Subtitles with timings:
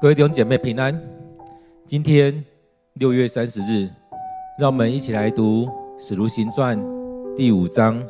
[0.00, 0.98] 各位弟兄姐妹平安。
[1.86, 2.42] 今天
[2.94, 3.86] 六月三十日，
[4.58, 5.66] 让我们一起来读
[5.98, 6.82] 《使徒行传》
[7.36, 8.02] 第五章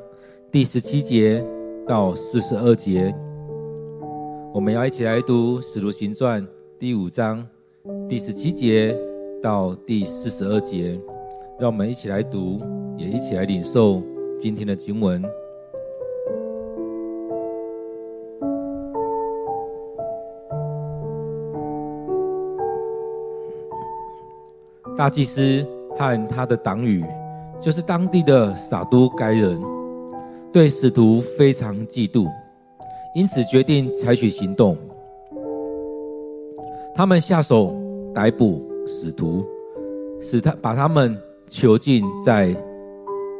[0.52, 1.44] 第十七节
[1.88, 3.12] 到四十二节。
[4.54, 6.40] 我们要一起来读《使徒行传》
[6.78, 7.44] 第五章
[8.08, 8.96] 第十七节
[9.42, 10.96] 到第四十二节。
[11.58, 12.60] 让我们一起来读，
[12.96, 14.00] 也一起来领受
[14.38, 15.20] 今天的经文。
[25.00, 25.66] 大祭司
[25.98, 27.02] 和他的党羽，
[27.58, 29.58] 就是当地的撒都该人，
[30.52, 32.28] 对使徒非常嫉妒，
[33.14, 34.76] 因此决定采取行动。
[36.94, 37.74] 他们下手
[38.14, 39.42] 逮捕使徒，
[40.20, 42.54] 使他把他们囚禁在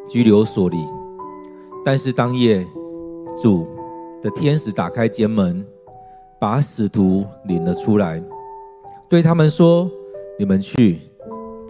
[0.09, 0.79] 拘留所里。
[1.85, 2.67] 但是当夜，
[3.37, 3.67] 主
[4.23, 5.63] 的天使打开监门，
[6.39, 8.19] 把使徒领了出来，
[9.11, 9.91] 对他们说
[10.41, 11.03] ：“你们去。”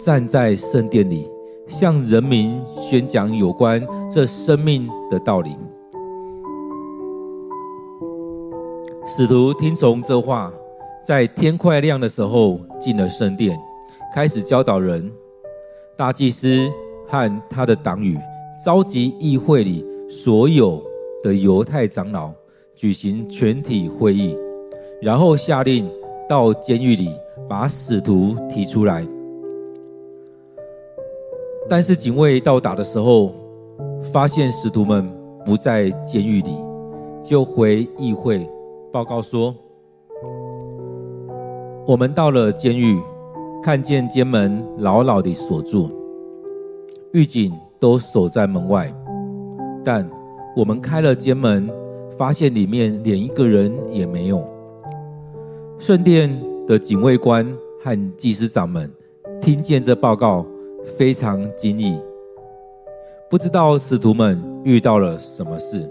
[0.03, 1.31] 站在圣殿里，
[1.67, 5.51] 向人民宣讲有关这生命的道理。
[9.07, 10.51] 使徒听从这话，
[11.05, 13.59] 在天快亮的时候进了圣殿，
[14.15, 15.11] 开始教导人。
[15.99, 16.71] 大祭司
[17.07, 18.19] 和他的党羽
[18.65, 20.83] 召集议会里所有
[21.23, 22.33] 的犹太长老，
[22.75, 24.35] 举行全体会议，
[25.03, 25.91] 然后下令
[26.27, 27.11] 到监狱里
[27.47, 29.07] 把使徒提出来。
[31.71, 33.33] 但是警卫到达的时候，
[34.13, 35.09] 发现使徒们
[35.47, 36.59] 不在监狱里，
[37.23, 38.45] 就回议会
[38.91, 39.55] 报告说
[41.87, 43.01] ：“我们到了监狱，
[43.63, 45.89] 看见监门牢牢地锁住，
[47.13, 48.93] 狱警都守在门外。
[49.85, 50.05] 但
[50.57, 51.71] 我们开了监门，
[52.19, 54.43] 发现里面连一个人也没有。”
[55.79, 56.29] 圣殿
[56.67, 57.47] 的警卫官
[57.81, 58.93] 和祭司长们
[59.41, 60.45] 听见这报告。
[60.85, 62.01] 非常惊异，
[63.29, 65.89] 不知道使徒们遇到了什么事。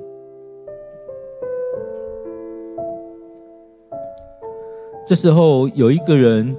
[5.05, 6.55] 这时候有一个人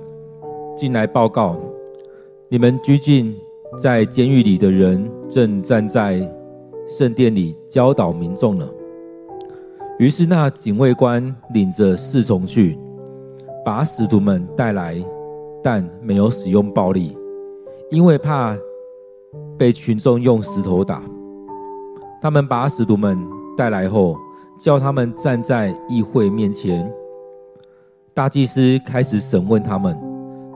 [0.76, 1.56] 进来报告：
[2.48, 3.36] 你们拘禁
[3.80, 6.20] 在监狱里的人正站在
[6.88, 8.68] 圣殿里教导民众呢。
[10.00, 11.22] 于是那警卫官
[11.52, 12.76] 领着侍从去，
[13.64, 14.96] 把使徒们带来，
[15.62, 17.16] 但没有使用暴力。
[17.90, 18.56] 因为怕
[19.58, 21.02] 被群众用石头打，
[22.22, 23.18] 他们把使徒们
[23.56, 24.16] 带来后，
[24.60, 26.88] 叫他们站在议会面前。
[28.14, 29.98] 大祭司开始审问他们，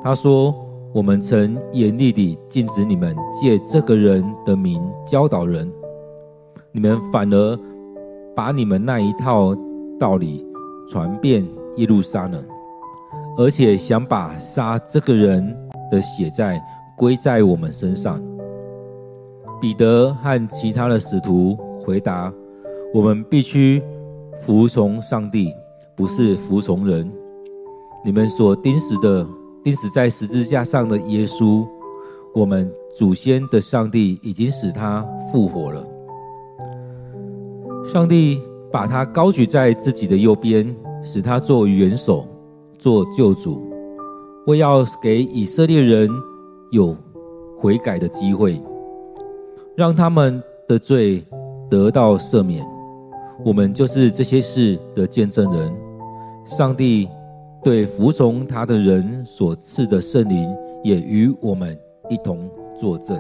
[0.00, 0.54] 他说
[0.94, 5.68] ：“我们曾严厉地禁止你们借这个人的名教导人，
[6.70, 7.58] 你们反而
[8.34, 9.56] 把你们那一套
[9.98, 10.46] 道理
[10.88, 11.44] 传遍
[11.76, 12.44] 耶路撒冷，
[13.36, 15.44] 而且想把杀这个人
[15.90, 16.64] 的血债。”
[16.96, 18.22] 归在我们身上。
[19.60, 22.32] 彼得和其他的使徒回答
[22.92, 23.82] ：“我们必须
[24.40, 25.50] 服从上帝，
[25.96, 27.10] 不是服从人。
[28.04, 29.26] 你们所钉死的，
[29.62, 31.66] 钉死在十字架上的耶稣，
[32.34, 35.86] 我们祖先的上帝已经使他复活了。
[37.86, 42.26] 上帝把他高举在自己的右边，使他做元首，
[42.78, 43.62] 做救主，
[44.46, 46.10] 为要给以色列人。”
[46.74, 46.96] 有
[47.56, 48.60] 悔改的机会，
[49.76, 51.24] 让他们的罪
[51.70, 52.66] 得到赦免。
[53.44, 55.72] 我们就是这些事的见证人。
[56.44, 57.08] 上帝
[57.62, 60.52] 对服从他的人所赐的圣灵，
[60.82, 61.78] 也与我们
[62.10, 63.16] 一同作证。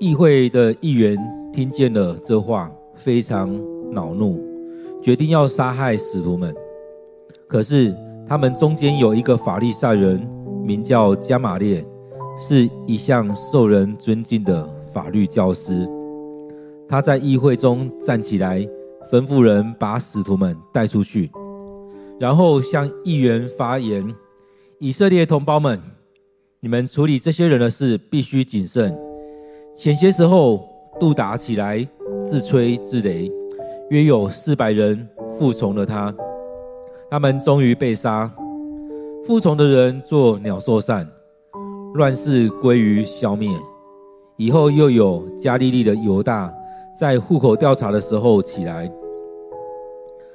[0.00, 1.16] 议会的议员
[1.52, 3.58] 听见了这话，非常
[3.92, 4.38] 恼怒，
[5.00, 6.52] 决定要杀害使徒们。
[7.48, 7.94] 可是，
[8.28, 10.20] 他们中间有一个法利赛人，
[10.64, 11.86] 名叫加玛列，
[12.36, 15.88] 是一向受人尊敬的法律教师。
[16.88, 18.58] 他在议会中站起来，
[19.12, 21.30] 吩咐人把使徒们带出去，
[22.18, 24.04] 然后向议员发言
[24.80, 25.80] ：“以色列同胞们，
[26.58, 28.96] 你们处理这些人的事必须谨慎。
[29.76, 30.68] 前些时候
[30.98, 31.86] 杜达起来
[32.24, 33.32] 自吹自擂，
[33.90, 35.08] 约有四百人
[35.38, 36.12] 服从了他。”
[37.08, 38.28] 他们终于被杀，
[39.24, 41.08] 服从的人做鸟兽散，
[41.94, 43.48] 乱世归于消灭。
[44.36, 46.52] 以后又有加利利的犹大，
[46.98, 48.90] 在户口调查的时候起来，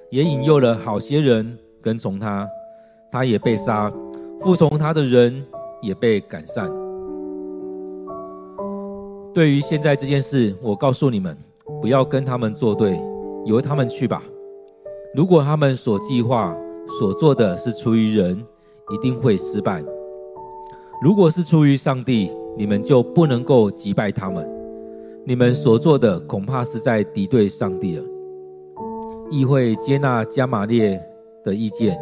[0.10, 2.48] 也引诱了好些人跟从他，
[3.12, 3.92] 他也被杀，
[4.40, 5.46] 服从他的人
[5.82, 6.72] 也被赶散。
[9.34, 11.38] 对于现在这件事，我告诉你们，
[11.82, 12.98] 不要跟他们作对，
[13.46, 14.24] 由他们去吧。
[15.14, 16.56] 如果他们所计划、
[16.98, 18.42] 所做的是出于人，
[18.92, 19.84] 一定会失败；
[21.02, 24.50] 如果是出于上帝，你们就不能够击败他们。
[25.26, 28.04] 你们所做的恐怕是在敌对上帝了。
[29.30, 30.98] 议会接纳加玛列
[31.44, 32.00] 的意见，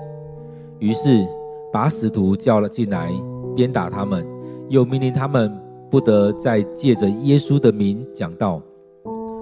[0.77, 1.27] 于是
[1.73, 3.11] 把使徒叫了进来，
[3.55, 4.23] 鞭打他们，
[4.67, 5.51] 又命令他们
[5.89, 8.61] 不得再借着耶稣的名讲道，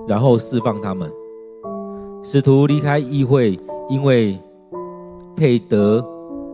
[0.08, 1.12] 然后释放他们。
[2.30, 3.58] 使徒离开议会，
[3.88, 4.38] 因为
[5.34, 6.06] 佩德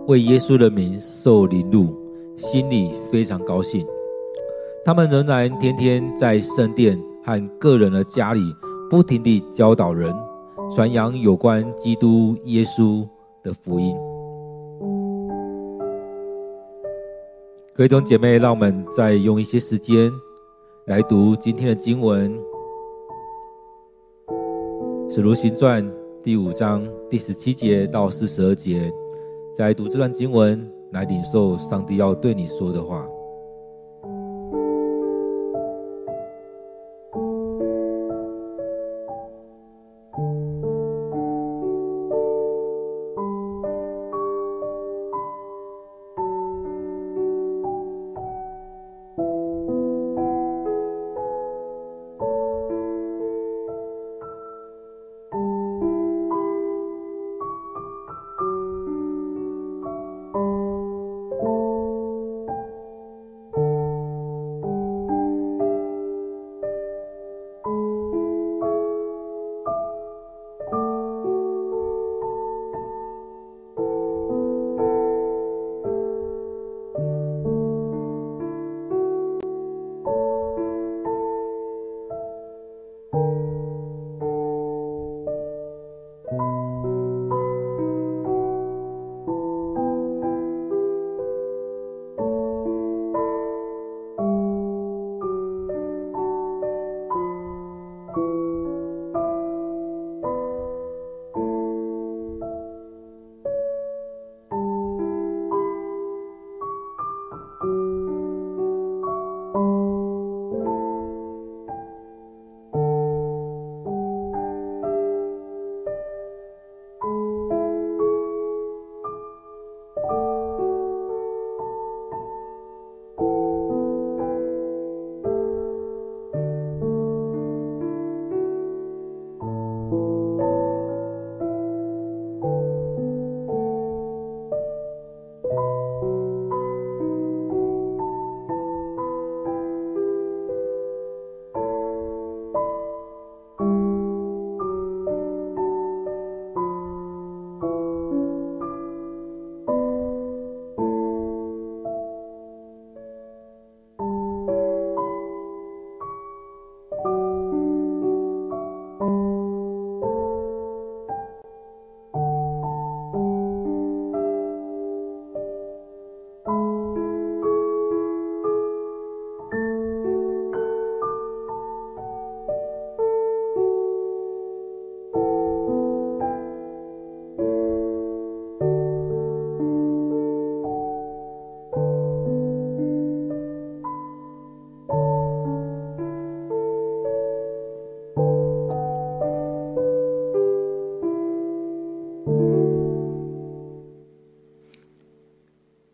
[0.05, 1.87] 为耶稣的名受凌辱，
[2.37, 3.83] 心里非常高兴。
[4.85, 8.39] 他们仍然天天在圣殿和个人的家里，
[8.87, 10.13] 不停地教导人，
[10.75, 13.03] 传扬有关基督耶稣
[13.41, 13.95] 的福音。
[17.73, 20.11] 各位弟兄姐妹，让我们再用一些时间
[20.85, 22.31] 来读今天的经文。
[25.15, 25.87] 《使徒行传》
[26.23, 28.91] 第五章第十七节到四十二节，
[29.53, 33.07] 在读这段经文，来领受上帝要对你说的话。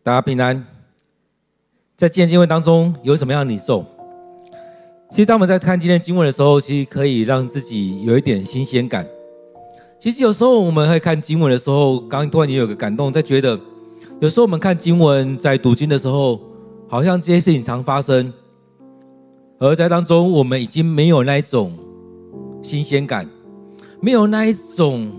[0.10, 0.66] 大家平安。
[1.96, 3.86] 在今天经文当中有什么样的领受？
[5.12, 9.08] 其实当我们在看今天经文的时候，其实可以让自己有一点新鲜感。
[10.00, 13.60] 其实有时候我们会看经文的时候，刚刚突然也有个感动，在觉得
[14.20, 16.42] 有时候我们看经文，在读经的时候，
[16.88, 18.34] 好像这些事情常发生，
[19.60, 21.78] 而在当中我们已经没有那一种
[22.64, 23.30] 新鲜感，
[24.02, 25.12] 没有那一种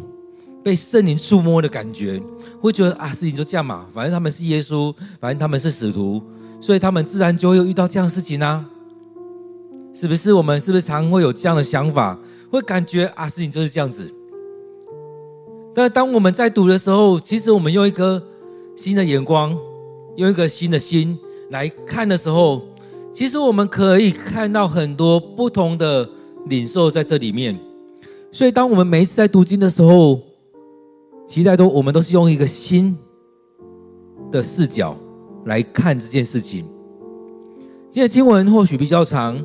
[0.63, 2.21] 被圣灵触摸的感觉。
[2.61, 6.23] 会觉得啊，事情就这样嘛，反正他们是耶稣，反正他们是使徒，
[6.61, 8.67] 所以他们自然就会遇到这样的事情呢、
[9.95, 10.33] 是不是？
[10.33, 12.19] 我们是不是常会有这样的想法，
[12.51, 14.13] 会感觉啊，事情就是这样子。
[15.75, 18.23] 但当我们在读的时候，其实我们用一颗
[18.77, 19.57] 新的眼光，
[20.17, 21.19] 用一个新的心
[21.51, 22.61] 来看的时候，
[23.13, 26.09] 其实我们可以看到很多不同的
[26.47, 27.59] 领受在这里面。
[28.31, 30.21] 所以，当我们每一次在读经的时候，
[31.31, 32.99] 期待都，我们都是用一个新
[34.33, 34.97] 的视角
[35.45, 36.65] 来看这件事情。
[37.89, 39.41] 今天经文或许比较长，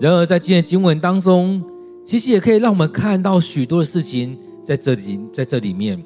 [0.00, 1.62] 然而在今天经文当中，
[2.04, 6.04] 其实也可以让我们看到许多的事情在这里，在这里面，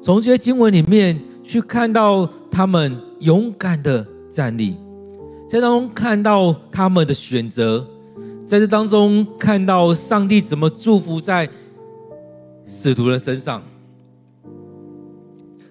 [0.00, 4.76] 从这些经文里面去看到他们勇敢的站立，
[5.48, 7.84] 在当中看到他们的选择，
[8.46, 11.48] 在这当中看到上帝怎么祝福在
[12.68, 13.60] 使徒的身上，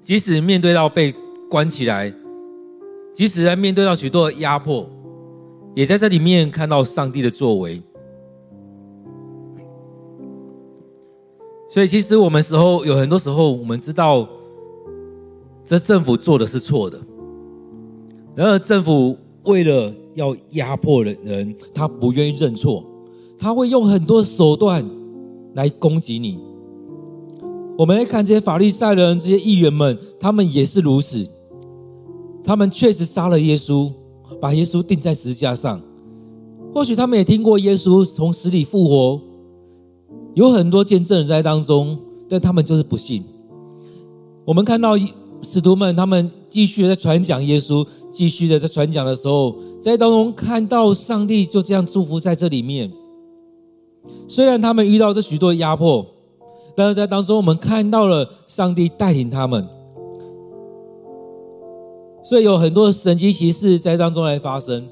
[0.04, 1.16] 即使面对到被
[1.50, 2.14] 关起来，
[3.14, 4.86] 即使在面对到许多的压迫，
[5.76, 7.82] 也在这里面看到上帝的作为。
[11.70, 14.28] 所以，其实我们时候有很多时候，我们知道
[15.66, 17.00] 这政府做的是错的，
[18.36, 22.86] 然而政府为了要压迫人，人他不愿意认错，
[23.40, 24.88] 他会用很多手段
[25.56, 26.53] 来攻击你。
[27.76, 31.28] 我们来看这些法利赛人、这些议员们，他们也是如此，
[32.44, 33.92] 他们确实杀了耶稣，
[34.40, 35.82] 把耶稣钉在十字架上。
[36.74, 39.22] 或许他们也听过耶稣从死里复活。
[40.36, 41.98] 有很多见证人在当中，
[42.30, 43.24] 但他们就是不信。
[44.46, 44.94] 我们看到
[45.42, 52.92] 使徒们，他们继续在传讲耶稣，继续的在传讲的时候，在当中看到上帝就这样祝福在这里面。
[54.28, 56.06] 虽然他们遇到这许多压迫，
[56.76, 59.68] 但是在当中我们看到了上帝带领他们，
[62.24, 64.88] 所以有很多神迹奇事在当中来发生。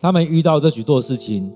[0.00, 1.52] 他们遇到这许多事情。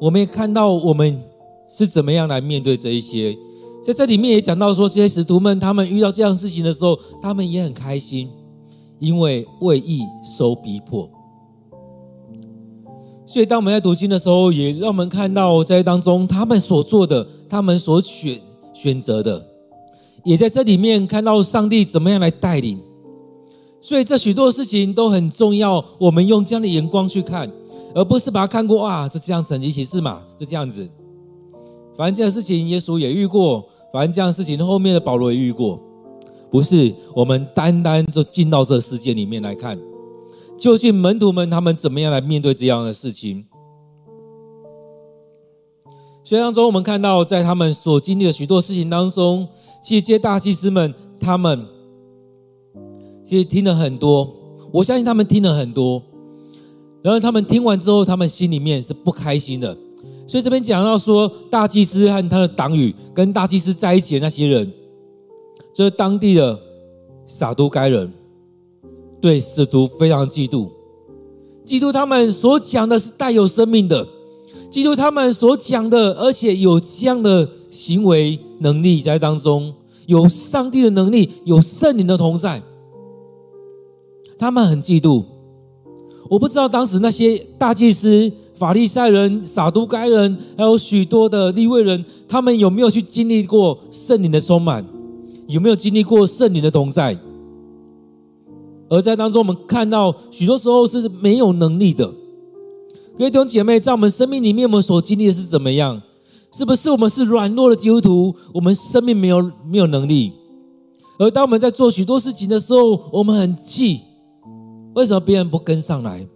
[0.00, 1.20] 我们也看到我们
[1.68, 3.36] 是怎么样来面对这一些，
[3.84, 8.30] 在这里面也讲到说，这些使徒们他们遇到这样事情的时候，他们也很开心，
[9.00, 11.10] 因为为义受逼迫。
[13.28, 18.40] 所以当我们在读经的时候，也让我们看到在当中他们所做的，他们所选
[18.72, 19.46] 选择的，
[20.24, 22.80] 也在这里面看到上帝怎么样来带领。
[23.82, 27.48] 所以这许多事情都很重要，我们用这样的眼光去看。
[27.94, 30.86] 而不是把它看过啊，这这样神迹奇事嘛，就这样子。
[31.96, 35.80] 反正这样的事情，耶稣也遇过；反正这样的事情，后面的保罗也遇过。
[36.50, 39.76] 不是，我们单单就进到这世界里面来看，
[40.58, 43.46] 究竟门徒们他们怎么样来面对这样的事情？
[46.24, 49.48] 所以当中，我们看到在他们所经历的许多事情当中，
[49.82, 51.64] 其实这些大祭司们他们
[53.24, 54.34] 其实听了很多，
[54.72, 56.02] 我相信他们听了很多。
[57.00, 59.74] 然后他们听完之后，他们心里面是不开心的。
[60.26, 64.70] 所以这边讲到说，大祭司和他的党羽跟大祭司在一起的那些人，
[65.72, 66.60] 就是当地的
[67.26, 68.12] 撒都该人，
[69.20, 70.68] 对使徒非常嫉妒，
[71.66, 74.06] 嫉妒他们所讲的是带有生命的，
[74.70, 79.74] 嫉妒他们所讲的，而且有这样的行为能力在当中，
[80.06, 82.62] 有上帝的能力，有圣灵的同在，
[84.38, 85.24] 他们很嫉妒。
[86.30, 94.86] 我不知道当时那些大祭司、法利赛人、撒都该人，还有许多的立位人，他们有没有去经历过圣灵的充满？
[95.46, 97.18] 有没有经历过圣灵的同在？
[98.90, 102.06] 而在当中，我们看到许多时候是没有能力的。
[103.18, 106.00] 各位弟兄姐妹，在我们生命里面，我们所经历的是怎么样？
[106.50, 108.34] 是不是我们是软弱的基督徒？
[108.54, 110.32] 我们生命没有没有能力？
[111.18, 114.00] 而当我们在做许多事情的时候，我们很气。
[114.94, 116.26] 为什么别人不跟上来？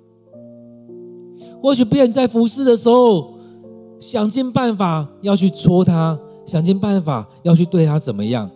[1.62, 3.34] 或许别人在服侍的时候，
[3.98, 8.50] 想尽办法要去戳他，想尽办法要去对他怎么样？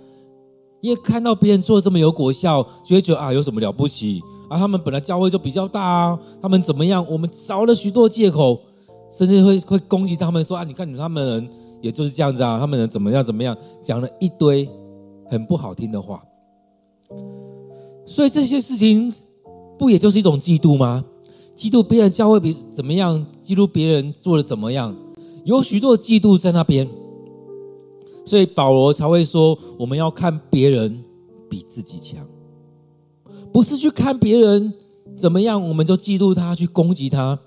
[0.80, 4.58] 因为看到别人做这么有果效，就会觉得啊，有什么了不起啊？
[4.58, 7.04] 他们本来教会就比较大啊，他们怎么样？
[7.10, 8.60] 我们找了许多借口，
[9.10, 11.48] 甚至会会攻击他们说啊，你看你他们人
[11.80, 13.56] 也就是这样子啊，他们人怎么样怎么样？
[13.82, 14.68] 讲了一堆
[15.30, 16.22] 很不好听的话，
[18.04, 19.12] 所以这些事情。
[19.78, 21.04] 不也就是一种嫉妒吗？
[21.54, 23.26] 嫉妒别人教会比怎么样？
[23.44, 24.96] 嫉妒别人做的怎么样？
[25.44, 26.88] 有许多嫉妒在那边，
[28.26, 31.02] 所以保罗才会说：我们要看别人
[31.48, 32.28] 比自己强，
[33.52, 34.74] 不是去看别人
[35.16, 37.38] 怎么样，我们就嫉妒他，去攻击他，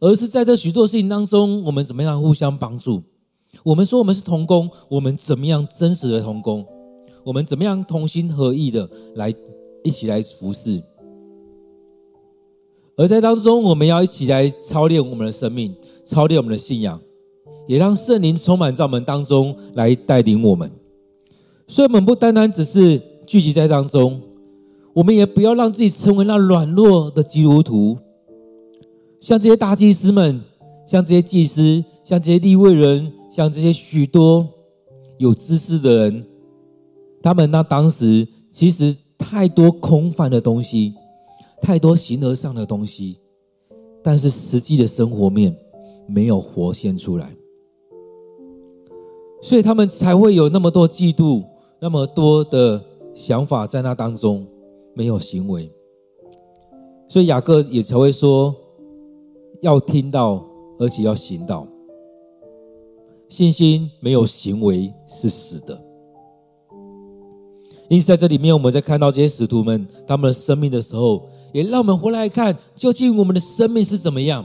[0.00, 3.02] 而是在这许多事情当中，我们怎么样互相帮助？
[3.64, 6.64] 我们说我们是同工，我们怎么样真实的同工？
[7.24, 9.34] 我们怎么样同心合意的来
[9.82, 10.82] 一起来服侍？
[12.96, 15.74] 而在当中，我们要一起来操练我们的生命，
[16.04, 17.00] 操练我们的信仰，
[17.68, 20.68] 也让圣灵充满在我们当中来带领我们。
[21.68, 24.20] 所以，我们不单单只是聚集在当中，
[24.92, 27.96] 我们也不要让自己成为那软弱的基督徒。
[29.20, 30.40] 像这些大祭司们，
[30.84, 34.48] 像这些祭司，像这些立位人，像这些许多
[35.18, 36.24] 有知识的人，
[37.22, 40.94] 他们那当时其实太多空泛的东西。
[41.60, 43.18] 太多形而上的东西，
[44.00, 45.52] 但是实际的生活面
[46.06, 47.34] 没有活现出来。
[49.40, 51.44] 所以他们才会有那么多嫉妒，
[51.80, 52.82] 那么多的
[53.14, 54.46] 想法在那当中，
[54.94, 55.70] 没有行为。
[57.08, 58.54] 所以雅各也才会说，
[59.62, 60.44] 要听到，
[60.78, 61.66] 而且要行道。
[63.28, 65.80] 信心没有行为是死的。
[67.88, 74.44] 因此，在这里面，我们在看到这些使徒们他们的生命的时候，也让我们回来看，究竟我们的生命是怎么样。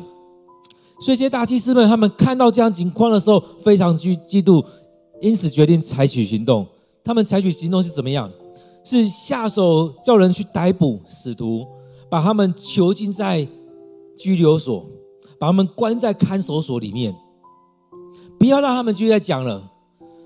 [1.01, 4.63] 所以，这些大祭司们他们看到这样情况的时候，非常嫉嫉妒。
[5.23, 6.67] 因此决定采取行动。
[7.01, 8.29] 他们采取行动是怎么样？
[8.83, 11.65] 是下手叫人去逮捕使徒，
[12.09, 13.47] 把他们囚禁在
[14.17, 14.85] 拘留所，
[15.39, 17.15] 把他们关在看守所里面，
[18.37, 19.71] 不要让他们继续再讲了。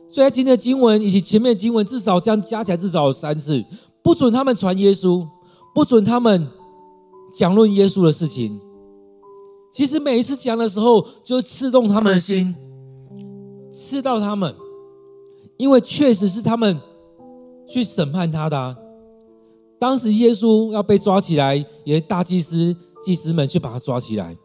[0.10, 3.64] 所以在今天的经文以及前面的经文，至少这样加起来至少有三次，
[4.02, 5.28] 不准他们传耶稣，
[5.76, 6.48] 不准他们
[7.36, 8.60] 讲论耶稣的事情。
[9.72, 12.56] 其实每一次讲的时候，就刺痛他们的心，
[13.72, 14.56] 刺到他们。
[15.58, 16.80] 因为确实是他们
[17.68, 18.76] 去审判他的啊。
[19.80, 24.36] 当时耶稣要被抓起来，也是大祭司、祭司们去把他抓起来。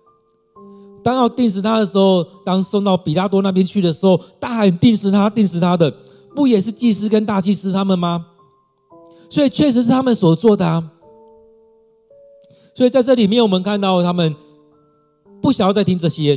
[1.03, 5.93] 当要钉死他的时候，当送到比拉多那边去的时候，大喊钉死他、钉死他的，
[6.37, 8.27] 不也是祭司跟大祭司他们吗？
[9.31, 10.93] 所以确实是他们所做的啊。
[12.75, 14.35] 所以在这里面，我们看到他们
[15.41, 16.37] 不想要再听这些。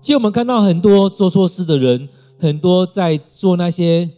[0.00, 2.08] 其实我们看到很多做错事的人。
[2.38, 4.08] 很多在做那些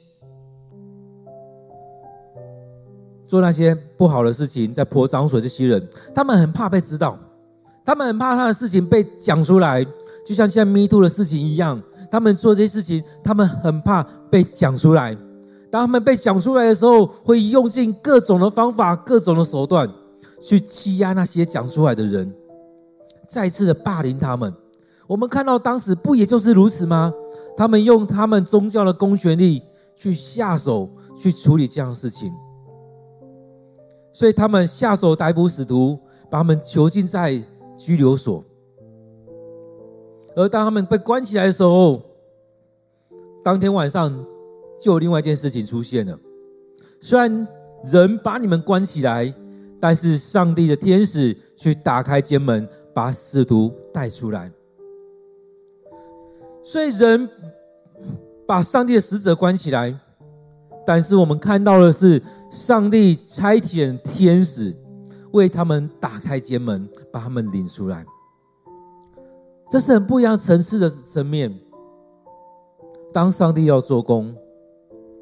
[3.26, 7.18] 做那些不好的事情，在泼脏水这些人，他们很怕被知道，
[7.84, 9.84] 他们很怕他的事情被讲出来，
[10.25, 15.16] 就像现在 Me Too 的事情一样，他们做这些事情，他们很怕被讲出来。
[15.70, 19.87] 当他们被讲出来的时候，会用尽各种的方法、各种的手段，
[20.42, 22.32] 去欺压那些讲出来的人，
[23.28, 24.50] 再次的霸凌他们。
[25.06, 27.12] 我们看到当时不也就是如此吗？
[27.58, 29.60] 他们用他们宗教的公权力
[29.96, 32.33] 去下手去处理这样的事情，
[34.12, 35.98] 所以他们下手逮捕使徒，
[36.30, 37.42] 把他们囚禁在
[37.76, 38.44] 拘留所。
[40.37, 42.00] 而当他们被关起来的时候，
[43.42, 44.24] 当天晚上
[44.80, 46.16] 就有另外一件事情出现了。
[47.00, 47.44] 虽然
[47.83, 49.35] 人把你们关起来，
[49.80, 54.52] 但是上帝的天使去打开监门，把使徒带出来。
[56.68, 57.26] 所以人
[58.46, 59.98] 把上帝的使者关起来，
[60.87, 64.76] 但是我们看到的是，上帝差遣天使
[65.33, 68.04] 为他们打开监门，把他们领出来。
[69.70, 71.59] 这是很不一样层次的层面。
[73.14, 74.37] 当上帝要做工，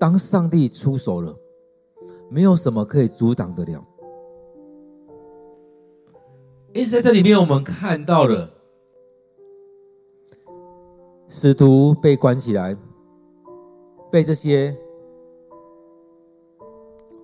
[0.01, 1.33] 当上帝出手了，
[2.29, 3.87] 没有什么可以阻挡得了。
[6.75, 8.51] 因此，在这里面我们看到了。
[11.29, 12.77] 使徒被关起来，
[14.11, 14.77] 被这些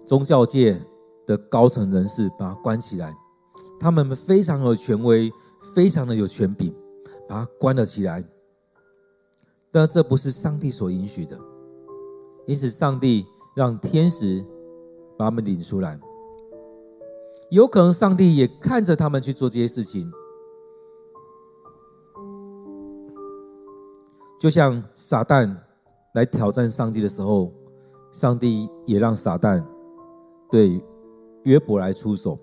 [0.05, 0.81] 宗教界
[1.27, 3.15] 的高层人士把他关起来，
[3.79, 5.31] 他们非常有权威，
[5.75, 6.75] 非常的有权柄，
[7.29, 8.25] 把他关了起来。
[9.71, 11.39] 但这不是上帝所允许的，
[12.47, 14.45] 因此上帝让天使
[15.17, 15.99] 把他们领出来。
[17.51, 20.11] 有可能上帝也看着他们去做这些事情。
[24.43, 25.55] 就像撒旦
[26.15, 27.53] 来挑战上帝的时候，
[28.11, 29.65] 上帝也让撒旦
[30.51, 30.85] 对
[31.45, 32.37] 约伯来出手。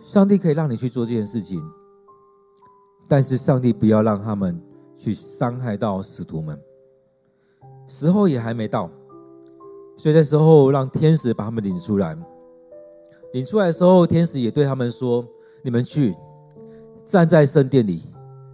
[0.00, 1.62] 上帝可以让你去做这件事情，
[3.06, 4.58] 但是上帝不要让他们
[4.96, 6.58] 去伤害到使徒们。
[7.86, 8.90] 时候也还没到，
[9.98, 12.16] 所以这时候让天使把他们领出来。
[13.34, 15.22] 领出来的时候，天使也对他们说
[15.60, 16.16] ：“你们去
[17.04, 18.00] 站在圣殿里。”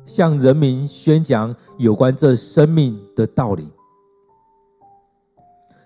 [0.04, 3.68] 向人民宣讲有关这生命的道理。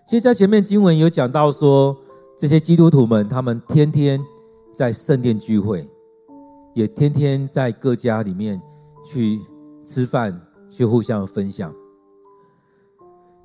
[0.06, 1.96] 其实，在前面经文有讲到说，
[2.38, 4.20] 这些基督徒们，他们天天
[4.74, 5.88] 在圣殿聚会，
[6.74, 8.60] 也天天在各家里面
[9.04, 9.40] 去
[9.84, 11.74] 吃饭，去互相分享。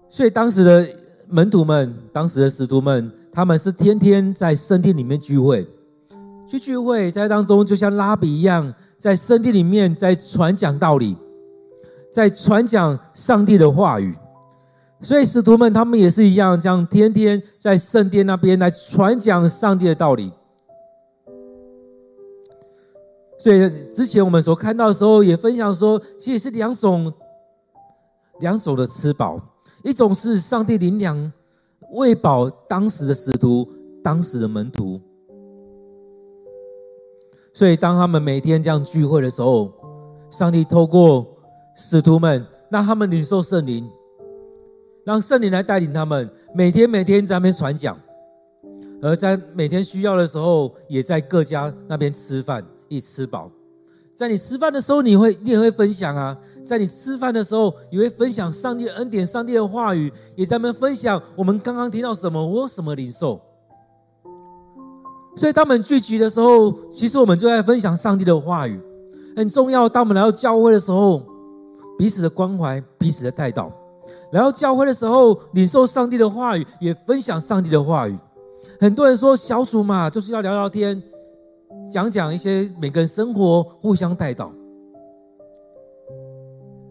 [0.09, 0.87] 所以，当时的
[1.27, 5.67] 门徒们，当时的使徒们，他们是天天在圣殿里面聚会，
[6.47, 8.71] 去聚会，在当中就像拉比一样。
[9.01, 11.17] 在圣殿里面，在传讲道理，
[12.13, 14.15] 在传讲上帝的话语，
[15.01, 20.31] 所以使徒们他们也是一样，这样天天在圣殿那边来传讲上帝的道理。
[23.39, 27.11] 所以之前我们所看到的时候，也分享说，其实是两种
[28.39, 29.41] 两种的吃饱，
[29.83, 31.33] 一种是上帝灵粮
[31.93, 33.67] 喂饱当时的使徒，
[34.03, 35.01] 当时的门徒。
[37.53, 39.71] 所以，当他们每天这样聚会的时候，
[40.29, 41.27] 上帝透过
[41.75, 43.89] 使徒们，让他们领受圣灵，
[45.03, 47.99] 让圣灵来带领他们，每天每天在那边传讲，
[49.01, 53.51] 而在每天需要的时候，也在各家那边吃饭，一吃饱。
[54.15, 56.37] 在你吃饭的时候，你会你也会分享啊。
[56.63, 63.41] 在你吃饭的时候，也会分享上帝的恩典、上帝的话语，也在那边分享我们刚刚听到什么，我有什么领受。
[65.35, 68.79] 所以，当我们聚集的时候，其实我们就在分享上帝的话语，
[69.35, 69.87] 很重要。
[69.87, 71.21] 当我们来到教会的时候，
[71.97, 73.71] 彼此的关怀，彼此的带到。
[74.33, 78.17] 来到教会的时候，领受上帝的话语，也分享上帝的话语。
[78.79, 81.01] 很多人说小组嘛，就是要聊聊天。
[81.89, 84.51] 讲讲一些每个人生活互相带到，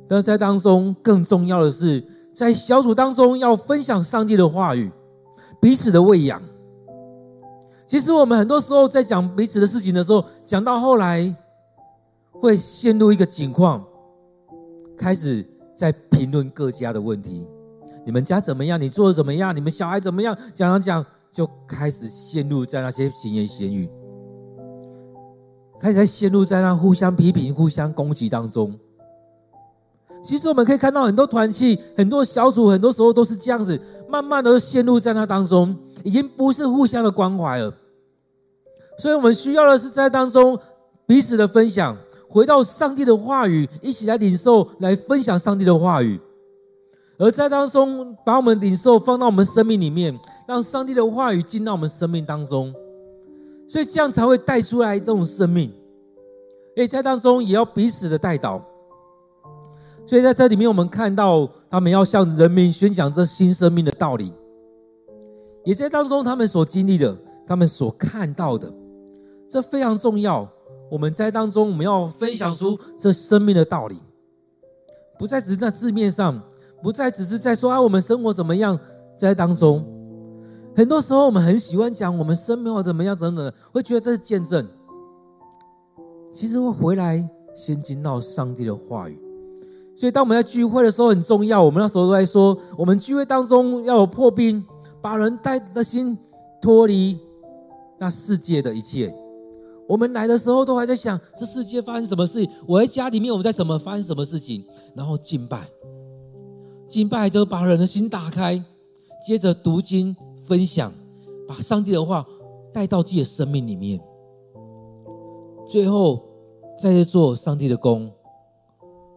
[0.09, 2.03] 但在当中更重要的是，
[2.35, 4.90] 在小组当中要分享上帝的话语，
[5.61, 6.40] 彼此的喂养。
[7.90, 11.35] 其实我们很多时候在讲彼此的事情的时候，讲到后来
[12.31, 13.85] 会陷入一个境况，
[14.96, 17.44] 开始在评论各家的问题。
[18.07, 18.81] 你们家怎么样？
[18.81, 19.55] 你做的怎么样？
[19.57, 20.38] 你们小孩怎么样？
[20.55, 23.90] 讲讲讲，就开始陷入在那些闲言闲语。
[25.81, 28.72] 开始在陷入在那互相批评、互相攻击当中。
[30.22, 37.74] 其实我们可以看到很多团契、很多小组，很多时候都是这样子，慢慢的陷入在那当中，已经不是互相的关怀了。
[39.01, 40.59] 所以我们需要的是在当中
[41.07, 41.97] 彼此的分享，
[42.29, 46.21] 回到上帝的话语，一起来领受、来分享上帝的话语，
[47.19, 52.75] 而在当中把我们领受放到我们生命里面，让上帝的话语进到我们生命当中。
[53.67, 55.73] 所以这样才会带出来这种生命，
[56.75, 58.61] 所以在当中也要彼此的带导。
[60.07, 64.33] 所以在这里面，我们看到他们要向人民宣讲这新生命的道理，
[65.65, 68.69] 也在当中他们所经历的，他们所看到的，
[69.51, 70.49] 这非常重要。
[70.91, 73.97] 我们在当中，我们要分享出这生命的道理，
[75.19, 76.41] 不再只是在字面上，
[76.83, 78.79] 不再只是在说啊，我们生活怎么样，
[79.17, 79.85] 在当中。
[80.77, 84.67] 很多时候，我们很喜欢讲我们生命或怎么样，等等，会觉得这是见证。
[86.33, 89.21] 其实会回来先听到上帝的话语。
[89.97, 91.63] 所以，当我们在聚会的时候很重要。
[91.63, 94.65] 我们那时候都在说，我们聚会当中要有破冰，
[95.03, 96.17] 把人带的心
[96.63, 97.19] 脱离
[97.99, 99.15] 那世界的一切。
[99.90, 102.48] 我们来的时候都还在想，这世界发生什么事？
[102.64, 104.64] 我在家里面，我们在什么发生什么事情？
[104.94, 105.68] 然后敬拜，
[106.87, 108.62] 敬拜就把人的心打开，
[109.26, 110.14] 接着读经。
[110.46, 110.92] 分享，
[111.46, 112.26] 把上帝的话
[112.72, 114.00] 带到自己的生命里面，
[115.68, 116.20] 最后
[116.76, 118.11] 再去做上帝的工，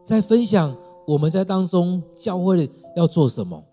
[0.05, 0.75] 再分享
[1.07, 3.63] 我们在当中教会要做什么，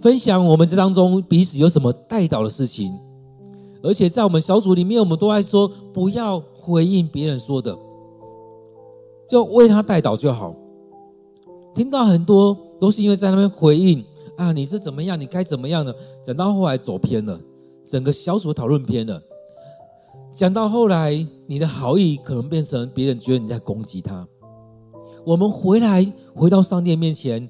[0.00, 2.98] 分享我们这当中彼此有什么带导的事情，
[3.84, 7.78] 而且在我们小组里面，我们都爱说不要回应别人说的，
[9.28, 10.56] 就为他带导就好。
[11.74, 14.02] 听到很多都是因为在那边回应。
[14.36, 15.20] 啊，你是怎么样？
[15.20, 15.94] 你该怎么样呢？
[16.24, 17.38] 讲到后来走偏了，
[17.86, 19.22] 整个小组讨论偏了。
[20.34, 24.26] 讲到后来，你的好意可能变成别人觉得你在攻击他。
[25.24, 27.48] 我们回来，回到上帝面前，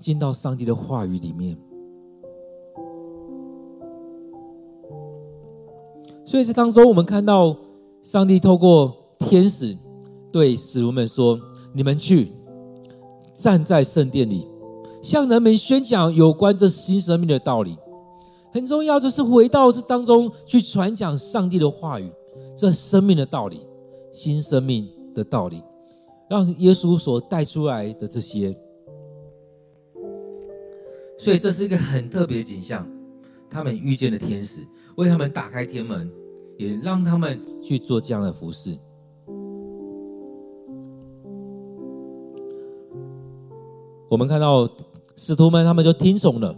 [0.00, 1.58] 进到上帝的话语里面。
[6.32, 7.54] 所以，这当中我们看到
[8.00, 9.76] 上帝透过天使
[10.32, 11.38] 对使徒们说
[11.76, 12.32] ：“你们去，
[13.34, 14.48] 站在圣殿里。”
[15.04, 17.76] 向人们宣讲有关这新生命的道理，
[18.50, 22.10] 很重要，就是回到这当中去传讲上帝的话语，
[22.56, 23.66] 这生命的道理，
[24.10, 25.62] 新生命的道理，
[26.30, 28.56] 让耶稣所带出来的这些，
[31.18, 32.88] 所以这是一个很特别的景象。
[33.50, 34.66] 他们遇见了天使，
[34.96, 36.10] 为他们打开天门，
[36.62, 38.78] 也让他们去做这样的服饰。
[44.08, 44.68] 我们看到。
[45.14, 46.56] 使徒们，他们就听从了。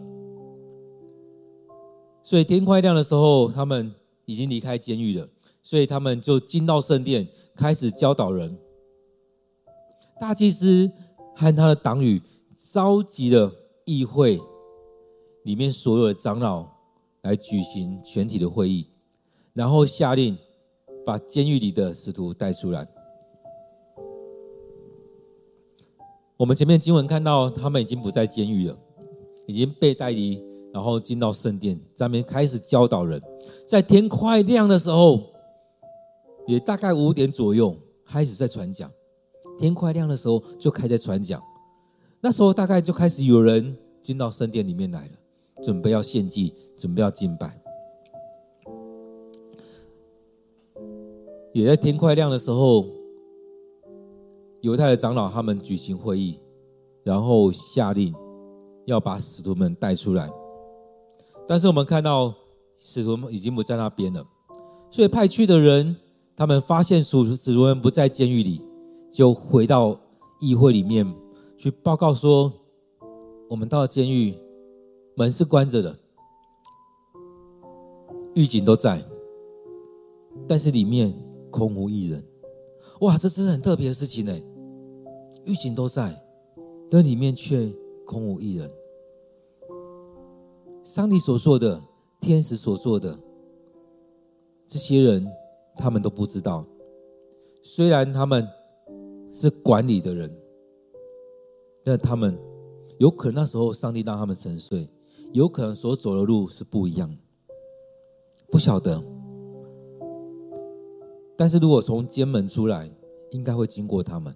[2.22, 3.92] 所以天快亮的时候，他们
[4.24, 5.28] 已经离开监狱了。
[5.62, 8.56] 所以他们就进到圣殿，开始教导人。
[10.20, 10.90] 大祭司
[11.34, 12.22] 和他的党羽
[12.72, 13.52] 召集了
[13.84, 14.40] 议会
[15.42, 16.66] 里面所有的长老
[17.22, 18.88] 来举行全体的会议，
[19.54, 20.36] 然后下令
[21.06, 22.86] 把监狱里的使徒带出来。
[26.36, 28.76] 我们前面经文看到，他们已经不在监狱了，
[29.46, 33.22] 已经被带离，然后进到圣殿，上面开始教导人。
[33.68, 35.22] 在天快亮的时候，
[36.48, 38.90] 也大概五点左右，开始在传讲。
[39.56, 41.40] 天快亮的时候，就开始在传讲。
[42.20, 45.12] 那时候大概就开始有人进到圣殿里面来了，
[45.62, 47.63] 准备要献祭，准备要敬拜。
[51.54, 52.84] 也在天快亮的时候。
[54.60, 56.40] 犹太的长老他们举行会议，
[57.02, 58.14] 然后下令
[58.86, 60.32] 要把使徒们带出来。
[61.46, 62.32] 但是我们看到
[62.78, 64.26] 使徒们已经不在那边了，
[64.90, 65.94] 所以派去的人，
[66.34, 68.62] 他们发现使使徒们不在监狱里，
[69.12, 69.94] 就回到
[70.40, 71.06] 议会里面
[71.58, 72.50] 去报告说：
[73.50, 74.34] 我们到了监狱，
[75.14, 75.94] 门是关着的，
[78.34, 79.04] 狱警都在，
[80.48, 81.14] 但是里面
[81.54, 82.20] 空无一人。
[83.02, 84.36] 哇，这真是很特别的事情呢！
[85.44, 86.20] 狱警都在，
[86.90, 87.72] 但里面却
[88.04, 88.68] 空无一人。
[90.82, 91.80] 上帝所做的，
[92.20, 93.16] 天使所做的，
[94.66, 95.24] 这些人
[95.76, 96.66] 他们都不知道。
[97.62, 98.44] 虽然他们
[99.32, 100.28] 是管理的人，
[101.84, 102.36] 但他们
[102.98, 104.90] 有可能那时候上帝让他们沉睡，
[105.32, 107.16] 有可能所走的路是不一样，
[108.50, 109.00] 不晓得。
[111.36, 112.90] 但是如果从监门出来，
[113.30, 114.34] 应该会经过他们。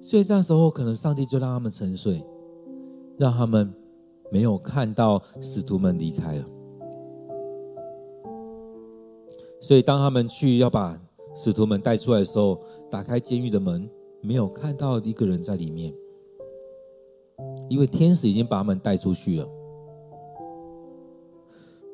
[0.00, 2.24] 所以那时候，可能上帝就让他们沉睡，
[3.18, 3.72] 让他们
[4.30, 6.44] 没有看到使徒们离开了。
[9.60, 11.00] 所以当他们去要把
[11.36, 12.58] 使徒们带出来的时候，
[12.90, 13.88] 打开监狱的门，
[14.20, 15.94] 没有看到一个人在里面，
[17.68, 19.48] 因为天使已经把他们带出去了。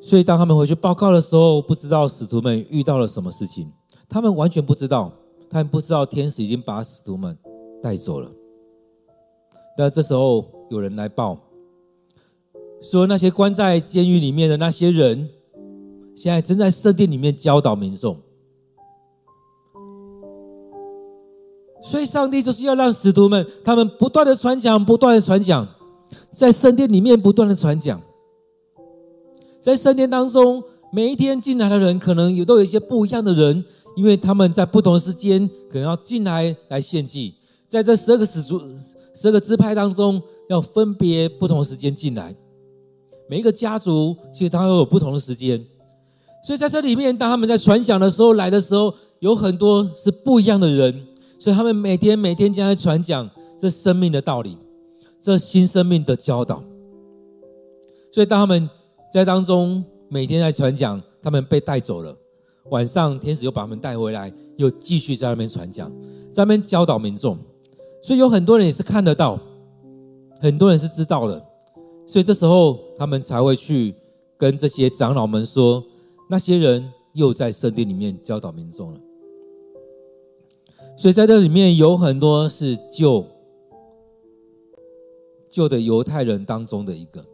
[0.01, 3.71] 所以当他们回去报告的时候，不知道使徒们遇到了什么事情，
[4.09, 5.13] 他们完全不知道，
[5.51, 7.37] 他们不知道天使已经把使徒们。
[7.81, 8.29] 带走了，
[9.77, 11.39] 但这时候有人来报，
[12.83, 15.29] 说那些关在监狱里面的那些人，
[16.17, 18.17] 现在正在圣殿里面教导民众。
[21.81, 25.65] 所以，上帝就是要让使徒们，他们不断的传讲，不断的传讲，
[26.31, 28.03] 在圣殿里面不断的传讲，
[29.61, 33.65] 在圣殿当中，每一天进来的人，可能有都有一些不一样的人，
[33.99, 37.35] 因为他们在不同时间，可能要进来来献祭。
[37.69, 38.61] 在这十二个使族、
[39.13, 42.33] 十二个支派当中，要分别不同时间进来。
[43.29, 45.67] 每一个家族其实他都有不同的时间，
[46.47, 50.95] 所以在这里面，当他们在传讲的时候来的时候，有很多是不一样的人，
[51.41, 54.57] 所以他们每天每天将在传讲这生命的道理，
[55.21, 56.63] 这新生命的教导。
[58.13, 58.71] 所以当他们
[59.13, 62.17] 在当中每天在传讲，他们被带走了，
[62.71, 65.91] 晚上天使又把他们带回来，又继续在那边传讲，
[66.33, 67.39] 在那边教导民众。
[68.03, 69.39] 所以有很多人也是看得到，
[70.41, 71.45] 很多人是知道的，
[72.07, 73.95] 所以这时候他们才会去
[74.37, 75.85] 跟这些长老们说，
[76.31, 79.01] 那些人又在圣殿里面教导民众了。
[80.97, 83.25] 所以在这里面有很多是旧
[85.49, 87.25] 旧的犹太人当中的一个。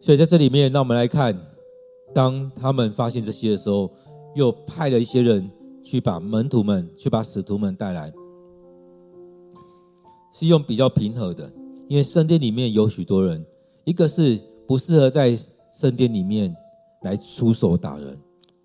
[0.00, 1.34] 所以在这里面，让我们来看，
[2.14, 3.90] 当他们发现这些的时候，
[4.34, 5.50] 又派了一些人。
[5.88, 8.12] 去把门徒们，去把使徒们带来，
[10.32, 11.48] 是用比较平和的，
[11.86, 13.46] 因为圣殿里面有许多人，
[13.84, 15.38] 一个是不适合在
[15.70, 16.52] 圣殿里面
[17.02, 18.18] 来出手打人，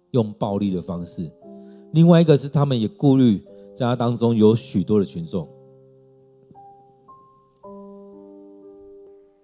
[0.10, 1.30] 用暴力的方式；
[1.92, 5.48] 另外一个是他们也顾虑在他当中有许多的群众，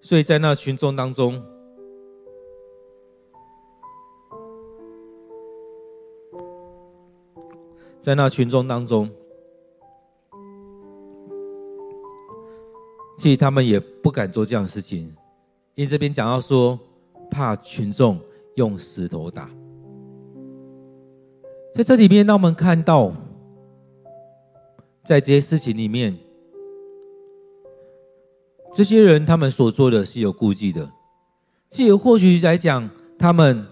[0.02, 1.40] 所以在那群众当中。
[8.08, 9.10] 在那群众当中，
[13.18, 15.14] 其实他们也不敢做这样的事情，
[15.76, 16.80] 因为这边讲到说，
[17.30, 18.18] 怕群众
[18.56, 19.52] 用石头打。
[21.76, 23.12] 在这里面，让我们看到，
[25.04, 26.18] 在这些事情里面，
[28.74, 30.90] 这些人他们所做的是有顾忌的，
[31.70, 32.90] 其实或许来讲，
[33.20, 33.68] 他们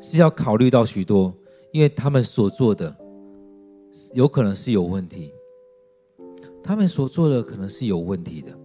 [0.00, 1.34] 是要考虑到许多。
[1.74, 2.96] 因为他们所做的
[4.12, 5.32] 有可能是有问题，
[6.62, 8.56] 他们所做的可能是有问题的，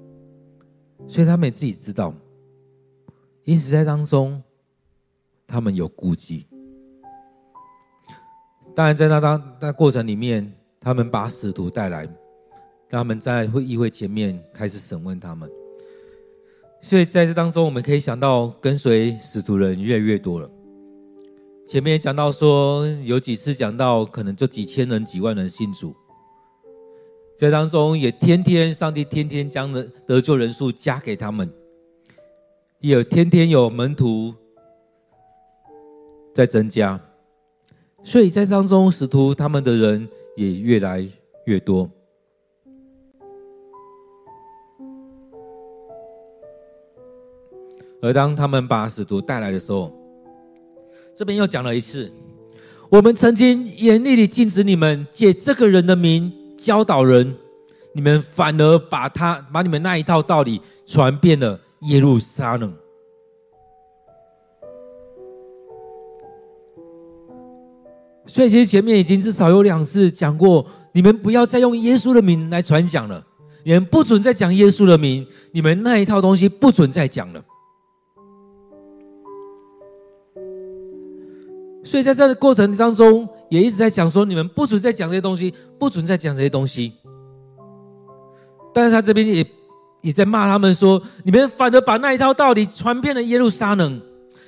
[1.08, 2.14] 所以他们也自己知道，
[3.46, 4.40] 因此在当中，
[5.48, 6.46] 他们有顾忌。
[8.76, 12.08] 当然，在那当那过程里面，他们把使徒带来，
[12.88, 15.50] 他们在会议会前面开始审问他们，
[16.80, 20.48] 所以在这当中，我们可以想到跟随使徒人越来越多了。
[21.70, 25.96] 前面也讲到说，有几次讲到可能就几千人、几万人信主，
[27.38, 31.48] 在当中也天天上帝天天将的得救人数加给他们，
[32.80, 34.34] 也天天有门徒
[36.34, 37.00] 在增加，
[38.02, 41.08] 所以在当中使徒他们的人也越来
[41.46, 41.88] 越多，
[48.02, 49.99] 而当他们把使徒带来的时候。
[51.20, 52.10] 这边又讲了一次，
[52.90, 57.36] 我们曾经严厉的禁止你们借这个人的名教导人，
[57.92, 62.74] 你们反而把他把你们那一套道理传遍了耶路撒冷。
[68.26, 73.22] 所以，其实前面已经至少有两次讲过，你们不要再用耶稣的名来传讲了，
[73.66, 77.44] 你们不准再讲耶稣的名，你们那一套东西不准再讲了。
[81.84, 86.94] 所以在这个过程当中，也一直在讲说，你们不准再讲这些东西，不准再讲这些东西。
[88.74, 89.46] 但是他这边也
[90.02, 94.02] 也在骂他们说，你们反而把那一套道理传遍了耶路撒冷，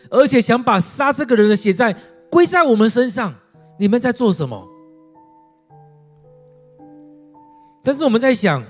[0.09, 1.95] 而且想把杀这个人的血债
[2.29, 3.33] 归在我们身上，
[3.79, 4.67] 你们在做什么？
[7.83, 8.63] 但是我们在想，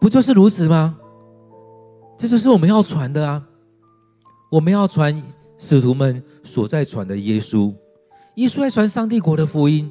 [0.00, 0.98] 不就是如此吗？
[2.18, 3.42] 这就是我们要传的啊，
[4.50, 5.22] 我们要传。
[5.58, 7.74] 使徒们所在传的耶稣，
[8.36, 9.90] 耶稣在传上帝国的福音。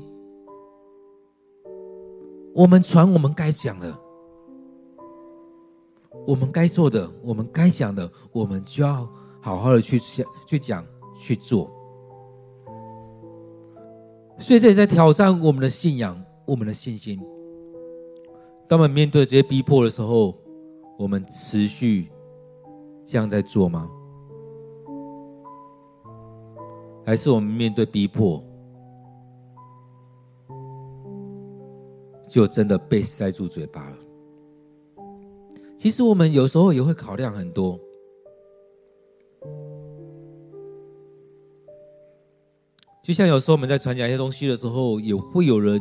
[2.53, 3.93] 我们传我们该讲的，
[6.25, 9.09] 我们该做的，我们该讲的，我们就要
[9.41, 10.85] 好好的去讲、去讲、
[11.19, 11.69] 去做。
[14.37, 17.19] 所以这也在挑战我们的信仰、我们的信心。
[18.67, 20.35] 当我们面对这些逼迫的时候，
[20.97, 22.09] 我们持续
[23.05, 23.89] 这样在做吗？
[27.05, 28.43] 还是我们面对逼迫，
[32.27, 33.97] 就真的被塞住嘴巴了。
[35.77, 37.79] 其实我们有时候也会考量很多，
[43.03, 45.79] 就像有时候我们在传讲一些东西的时候，也会有人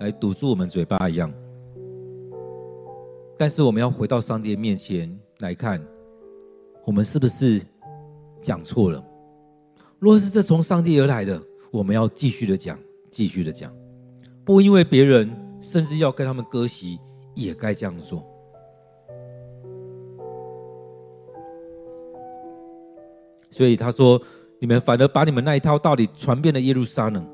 [0.00, 1.32] 来堵住我们嘴巴一样。
[3.36, 5.80] 但是我们要回到上帝面前来看，
[6.84, 7.62] 我们是不是
[8.42, 9.04] 讲错了？
[9.98, 12.78] 若是这从上帝而来的，我们要继续的讲，
[13.10, 13.72] 继续的讲，
[14.44, 15.28] 不因为别人，
[15.60, 17.00] 甚至要跟他们割席，
[17.34, 18.24] 也该这样做。
[23.50, 24.22] 所以他说
[24.60, 27.26] ：“你们反而把你们那一套道理传遍了耶路撒冷，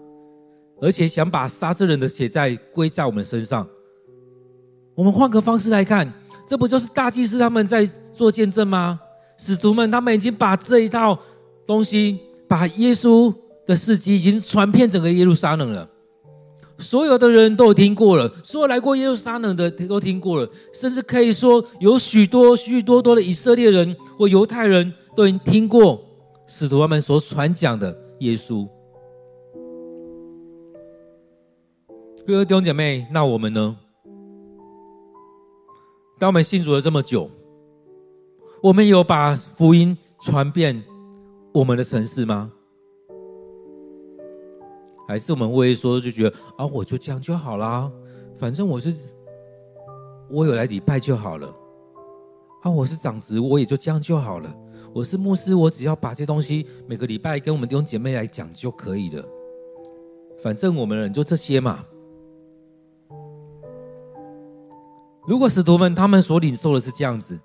[0.80, 3.68] 而且想把杀这人的血债归在我们身上。”
[4.96, 6.10] 我们换个方式来看，
[6.46, 8.98] 这不就是大祭司他们在做见证吗？
[9.36, 11.18] 使徒们他们已经把这一套
[11.66, 12.18] 东西。
[12.54, 13.34] 把耶稣
[13.66, 15.90] 的事迹已经传遍整个耶路撒冷了，
[16.78, 26.00] 所有的人都听过了，所有来过耶路撒冷的都听过了，甚至可以说有许多许许多多的以色列人或犹太人都已经听过
[26.46, 28.68] 使徒他们所传讲的耶稣。
[32.24, 33.76] 各位弟兄姐妹，那我们呢？
[36.20, 37.28] 当我们信主了这么久，
[38.62, 40.84] 我们有把福音传遍
[41.54, 42.50] 我们的城市吗？
[45.06, 47.88] 还是我们为说就觉得啊，我就这样就好啦，
[48.36, 48.92] 反正我是
[50.28, 51.46] 我有来礼拜就好了。
[52.62, 54.52] 啊，我是长子，我也就这样就好了。
[54.92, 59.24] 我是牧师，我只要把这东西每个礼拜跟我们弟兄姐妹来讲就可以了。
[60.42, 61.84] 反正我们人就这些嘛。
[65.24, 67.38] 如果使徒们他们所领受的是这样子。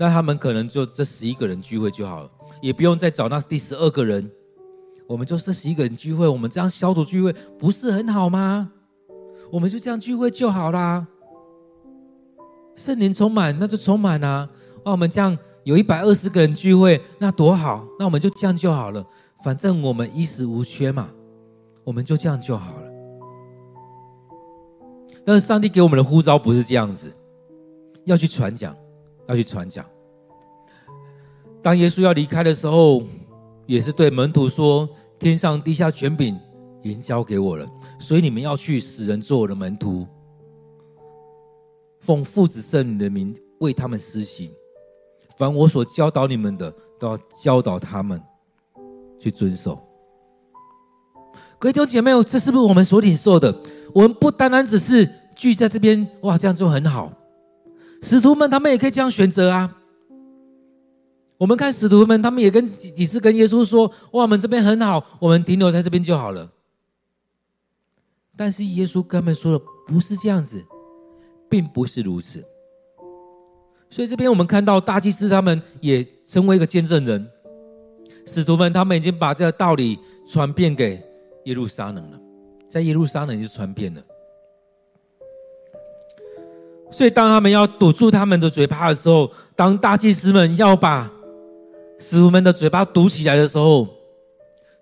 [0.00, 2.30] 那他们可能就这十一个人聚会就好了，
[2.62, 4.30] 也不用再找那第十二个人。
[5.06, 8.72] 我们就这十一个人聚会，我们这样小组聚会不是很好吗？
[9.52, 11.06] 我们就这样聚会就好啦。
[12.74, 14.48] 圣灵充满，那就充满啊！
[14.82, 17.84] 那我们这样有一百二十个人聚会，那多好！
[17.98, 19.04] 那我们就这样就好了。
[19.44, 21.10] 反正我们衣食无缺嘛，
[21.84, 22.88] 我们就这样就好了。
[25.26, 27.12] 但是上帝给我们的呼召不是这样子，
[28.06, 28.74] 要去传讲。
[29.30, 29.86] 要去传讲。
[31.62, 33.04] 当耶稣要离开的时候，
[33.64, 34.88] 也是对门徒说
[35.20, 36.36] ：“天上地下权柄
[36.82, 37.66] 已经交给我了，
[38.00, 40.06] 所以你们要去使人做我的门徒，
[42.00, 44.50] 奉父子圣灵的名为他们施行。
[45.36, 48.20] 凡我所教导你们的，都要教导他们
[49.18, 49.78] 去遵守。”
[51.60, 53.54] 各位弟兄姐妹，这是不是我们所领受的？
[53.94, 57.12] 我们不单单只是聚在这边，哇，这样做很好。
[58.02, 59.76] 使徒们，他们也可以这样选择啊。
[61.36, 66.50] 我们看使徒们，他们也跟几几次跟耶稣说：“哇，我们这边很好，我们停留在这边就好了。”
[68.36, 70.64] 但是耶稣跟他们说的不是这样子，
[71.48, 72.44] 并不是如此。
[73.88, 77.28] 所以这边我们看到大祭司他们也成为一个见证人。
[78.26, 81.02] 使徒们他们已经把这个道理传遍给
[81.44, 82.20] 耶路撒冷了，
[82.68, 84.02] 在耶路撒冷就传遍了。
[86.90, 91.10] 所以，当他们要堵住他们的嘴巴的时候，当大祭司们要把
[91.98, 93.86] 使徒们的嘴巴堵起来的时候，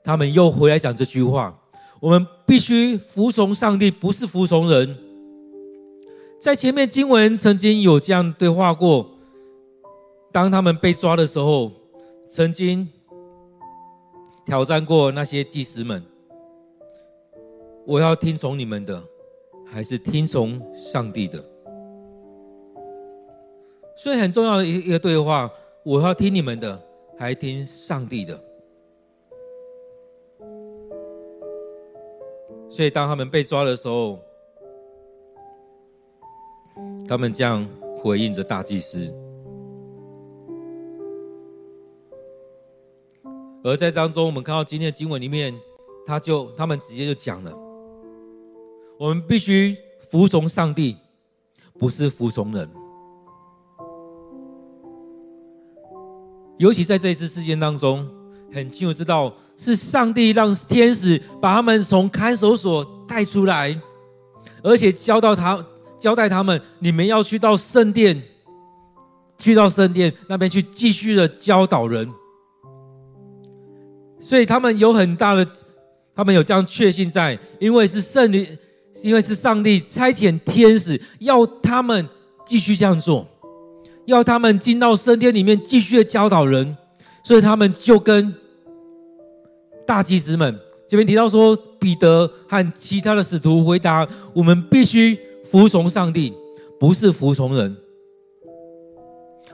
[0.03, 1.57] 他们又回来讲这句话：
[2.01, 4.97] 我们必须服从上帝，不是服从人。
[6.41, 9.11] 在前面经文曾经有这样对话过，
[10.33, 11.71] 当他们被抓的时候，
[12.27, 12.89] 曾经
[14.47, 16.03] 挑战过那些祭司们：
[17.85, 19.03] 我要听从你们的，
[19.71, 21.45] 还是听从上帝的？
[23.99, 25.51] 所以很重要的一一个对话，
[25.83, 26.81] 我要听你们的，
[27.19, 28.41] 还听上帝的。
[32.71, 34.21] 所以当他们被抓的时候，
[37.09, 37.69] 他们这样
[38.01, 39.13] 回应着大祭司。
[43.65, 45.53] 而在当中，我们看到今天的经文里面，
[46.07, 47.53] 他就他们直接就讲了：
[48.97, 49.77] 我们必须
[50.09, 50.97] 服从上帝，
[51.81, 52.71] 不是服从人。
[56.59, 58.07] 尤其在这一次事件当中，
[58.53, 63.81] 很清楚知道是上帝让天使把他们从看守所带出来，
[64.63, 65.65] 而且交到他
[65.99, 68.23] 交代他们，你们要去到圣殿，
[69.39, 72.09] 去到圣殿那边去继续的教导人。
[74.21, 75.47] 所以他们有很大的，
[76.15, 78.45] 他们有这样确信在，因为是圣灵，
[79.01, 82.07] 因为是上帝差遣天使要他们
[82.45, 83.27] 继续这样做。
[84.09, 86.75] 要他们进到圣殿里面继续教导人，
[87.23, 88.35] 所以他们就跟
[89.87, 96.33] 大祭司们这边提到说，彼得和其他的使徒回答：我们必须服从上帝，
[96.81, 97.77] 不是服从人。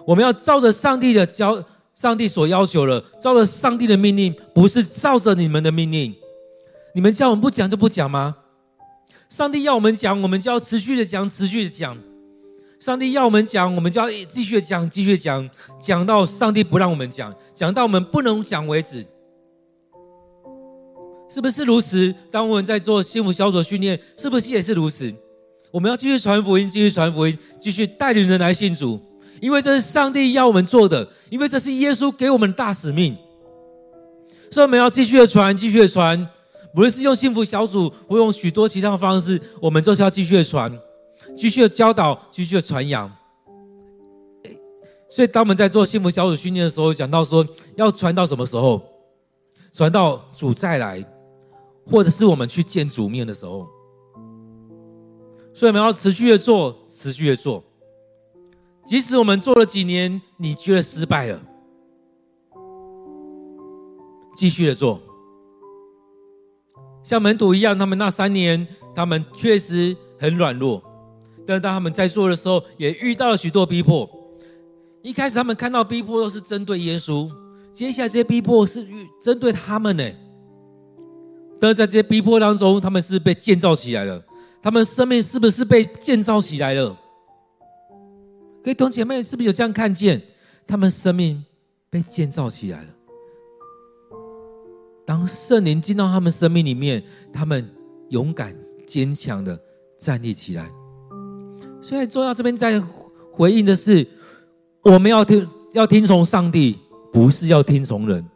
[0.06, 1.60] 我们要照着上帝的教，
[1.96, 6.14] 上帝所要求的，照着上帝的命令，不是照着你们的命令。
[6.94, 8.36] 你们叫我们不讲就不讲吗？
[9.28, 11.98] 上帝要我们讲，我们就要持续的讲，持续的讲。
[12.84, 15.48] 上帝要我们讲，我们就要继续讲，继续讲，
[15.80, 19.02] 讲到上帝不让我们讲，讲到我们不能讲为止，
[21.30, 22.14] 是不是如此？
[22.30, 25.10] 当我们在做幸福小组训练，是不是也是如此？
[25.70, 29.00] 我们要继续传福音，继续传福音，继续带领人来信主，
[29.40, 33.16] 因为这是上帝要我们做的，因为这是耶稣给我们的大使命，
[34.50, 36.28] 所以我们要继续的传，继续的传，
[36.74, 40.70] 不论是用幸福小组，或用许多其他的方式，我们就是要继续的传。
[41.36, 43.10] 继续的教导，继续的传扬。
[45.10, 48.82] 所以，当我们在做幸福小组训练的时候，讲到说要传到什么时候？
[49.72, 51.04] 传到主再来，
[51.84, 53.66] 或者是我们去见主面的时候。
[55.52, 57.62] 所以，我们要持续的做，持续的做。
[58.84, 61.40] 即使我们做了几年，你觉得失败了，
[64.36, 65.00] 继续的做。
[67.02, 70.82] 像门徒一样，他们那三年，他们确实很软弱。
[71.46, 74.08] 但当他们在做的时候，也遇到了许多逼迫。
[75.02, 77.30] 一开始他们看到逼迫都是针对耶稣，
[77.72, 78.86] 接下来这些逼迫是
[79.20, 80.04] 针对他们呢。
[81.60, 84.22] 但是在这些逼迫当中，他们是被建造起来了。
[84.62, 86.98] 他们生命是不是被建造起来了？
[88.62, 90.22] 各位弟兄姐妹，是不是有这样看见？
[90.66, 91.44] 他们生命
[91.90, 92.88] 被建造起来了。
[95.04, 97.70] 当圣灵进到他们生命里面，他们
[98.08, 99.60] 勇敢坚强的
[99.98, 100.70] 站立起来。
[101.84, 102.80] 所以重要这边在
[103.30, 104.08] 回应的是，
[104.80, 106.78] 我们要听要听从上帝，
[107.12, 108.26] 不是要听从人。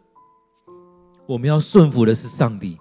[1.24, 2.76] 我们要顺服的是上帝。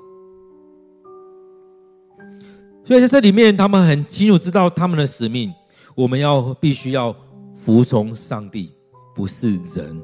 [2.84, 5.54] 所以在这里面，他们很清楚知道他们的使命。
[5.96, 7.16] 我们要必须要
[7.56, 8.74] 服从上帝，
[9.16, 10.04] 不是人。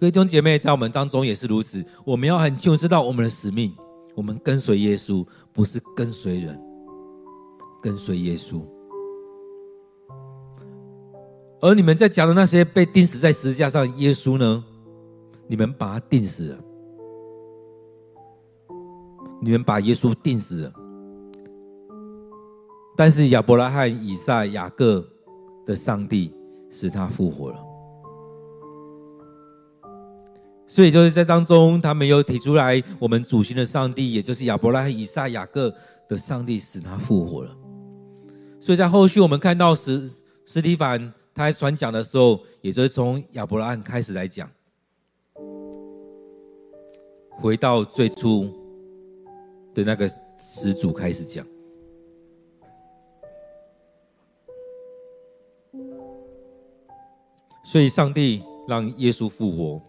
[0.00, 1.84] 各位弟兄姐妹，在我们当中也是如此。
[2.02, 3.70] 我们要很清楚知道我们的使命。
[4.14, 6.69] 我们跟随耶稣，不是跟随人。
[7.82, 8.62] 跟随耶稣，
[11.60, 14.64] 而你们在讲的那些被钉死在十字架上，耶稣呢？
[15.46, 16.58] 你们把他钉死了，
[19.40, 20.72] 你们把耶稣钉死了。
[22.96, 25.04] 但是亚伯拉罕、以撒、雅各
[25.66, 26.32] 的上帝
[26.70, 27.58] 使他复活了。
[30.66, 35.74] 所以就是在当中，他们又提出来，我们祖先的上帝，也就是亚伯拉罕、以撒、雅各
[36.08, 37.56] 的上帝，使他复活了。
[38.60, 40.10] 所以在后续，我们看到史
[40.44, 44.48] 史提凡他在传讲的时候，也就是从亚伯拉罕开始来讲，
[47.30, 48.50] 回到最初
[49.74, 50.06] 的那个
[50.38, 51.46] 始祖开始讲。
[57.64, 59.80] 所以，上帝让耶稣复活，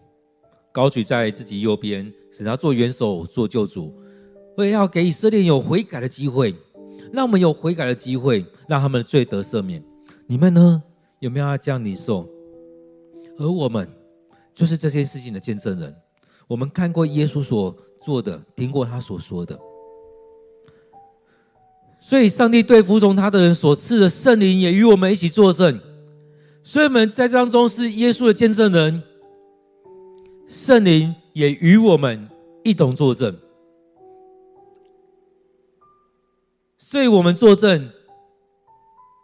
[0.72, 3.92] 高举在自己右边，使他做元首、做救主，
[4.56, 6.54] 为要给以色列有悔改的机会。
[7.12, 9.82] 让我们有悔改的机会，让他们的罪得赦免。
[10.26, 10.82] 你们呢？
[11.20, 12.28] 有没有要这样领受？
[13.38, 13.88] 而我们
[14.54, 15.94] 就是这件事情的见证人。
[16.48, 19.58] 我们看过耶稣所做的，听过他所说的，
[22.00, 25.80] 所以上帝对服从他的人所赐的圣灵也与我们一起作证。
[26.64, 29.02] 所以我们在这当中是耶稣的见证人，
[30.46, 32.28] 圣灵也与我们
[32.64, 33.36] 一同作证。
[36.84, 37.88] 所以我们作证，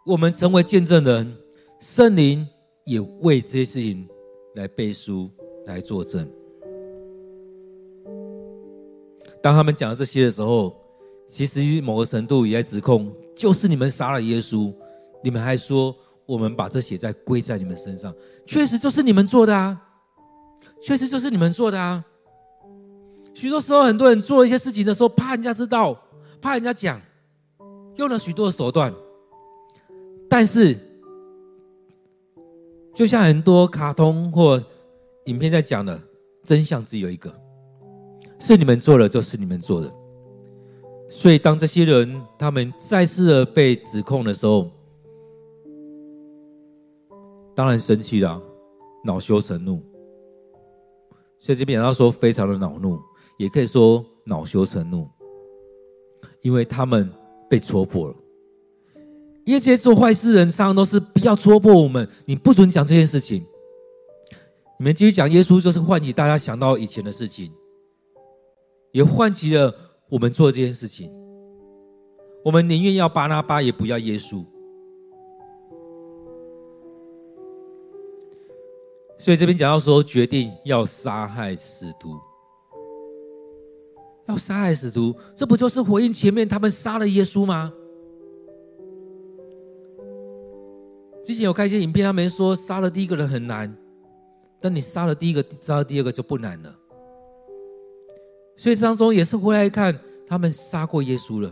[0.05, 1.35] 我们成为见证人，
[1.81, 2.47] 圣灵
[2.85, 4.07] 也为这些事情
[4.55, 5.29] 来背书、
[5.65, 6.25] 来作证。
[9.43, 10.73] 当他们讲到这些的时候，
[11.27, 14.73] 其实某个程度也在指控，就是你们杀了耶稣，
[15.21, 15.93] 你们还说
[16.25, 19.77] 我们把这血债归在你们身上，确实就是你们做的啊，
[20.81, 22.05] 确实就是你们做的啊。
[23.33, 26.01] 许多时候，很多人做一些事情的时候，怕人家知道，
[26.41, 27.01] 怕人家讲，
[27.99, 28.93] 用了许多手段，
[30.29, 30.73] 但是
[32.95, 34.61] 就像很多卡通或
[35.25, 36.01] 影片在讲的，
[36.45, 37.29] 真相只有一个。
[38.39, 39.93] 是你们做的，就是你们做的。
[41.09, 44.71] 所以，当这些人他们再次的被指控的时候，
[47.53, 48.41] 当然生气了，
[49.03, 49.83] 恼羞成怒。
[51.37, 52.97] 所以这边要说非常的恼怒，
[53.37, 55.05] 也可以说恼羞成怒，
[56.41, 57.11] 因为他们
[57.49, 58.15] 被戳破了。
[59.45, 63.43] 因为这些做坏事人，常常都是不要戳破我们，你不准讲这件事情。
[64.77, 67.51] 你们继续讲耶稣，就是唤起大家想到以前的事情。
[68.91, 69.73] 也唤起了
[70.09, 71.11] 我们做这件事情。
[72.43, 74.43] 我们宁愿要巴拿巴，也不要耶稣。
[79.17, 82.17] 所以这边讲到说，决定要杀害使徒，
[84.29, 87.73] 要杀害使徒，这不就是回应前面他们杀了耶稣吗？
[91.25, 93.75] 之前有看一些影片，他们说杀了第一个人很难，
[94.61, 96.75] 但你杀了第一个，杀了第二个就不难了。
[98.55, 101.51] 所以当中也是回来看，他们杀过耶稣了，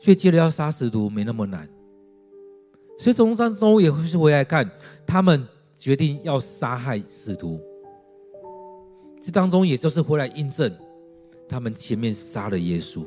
[0.00, 1.68] 所以接着要杀使徒没那么难。
[2.98, 4.70] 所以从当中也会是回来看，
[5.06, 7.60] 他们决定要杀害使徒。
[9.20, 10.72] 这当中也就是回来印证，
[11.48, 13.04] 他们前面杀了耶稣，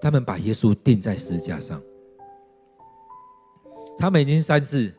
[0.00, 1.80] 他们把耶稣钉在十字架上，
[3.98, 4.92] 他们已经三次，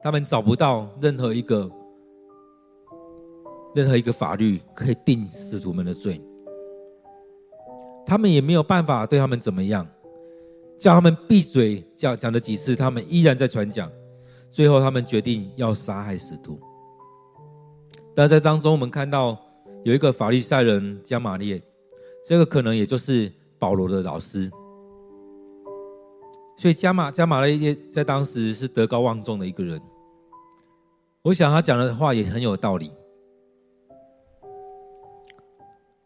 [0.00, 1.70] 他们找不到任何一个。
[3.76, 6.20] 任何一个法律可以定使徒们的罪，
[8.06, 9.84] 他们也没有办法对他们怎么样，
[10.78, 13.90] 叫他们闭嘴，叫讲了几次，他们依然在传讲。
[14.48, 16.56] 最后，他们决定要杀害使徒。
[18.14, 19.36] 但在当中，我们看到
[19.84, 21.62] 有一个法利赛人加玛列，
[22.24, 24.50] 这个可能也就是保罗的老师。
[26.56, 29.80] 所以加玛加玛列在当时是德高望重的一个人。
[31.22, 32.92] 我想他讲的话也很有道理。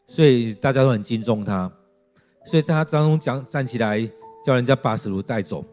[0.09, 1.71] 所以大家都很敬重他，
[2.47, 4.01] 所以在他当中讲站起来，
[4.45, 5.65] 叫人家把使徒带走。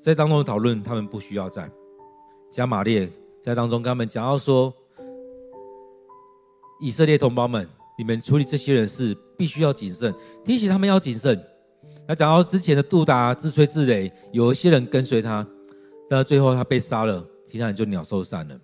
[0.00, 1.68] 在当中讨论，他们不需要在。
[2.50, 3.10] 加玛列
[3.42, 4.72] 在当中跟他们讲到说
[6.80, 10.14] ：“以色列同胞们，你们处理这些人事必须要谨慎，
[10.44, 11.40] 提醒他们要谨慎。”
[12.06, 15.46] 那讲到之前的杜达自吹自擂，有一些人跟随他，
[16.08, 18.58] 但最后他被杀了，其他人就鸟兽散了。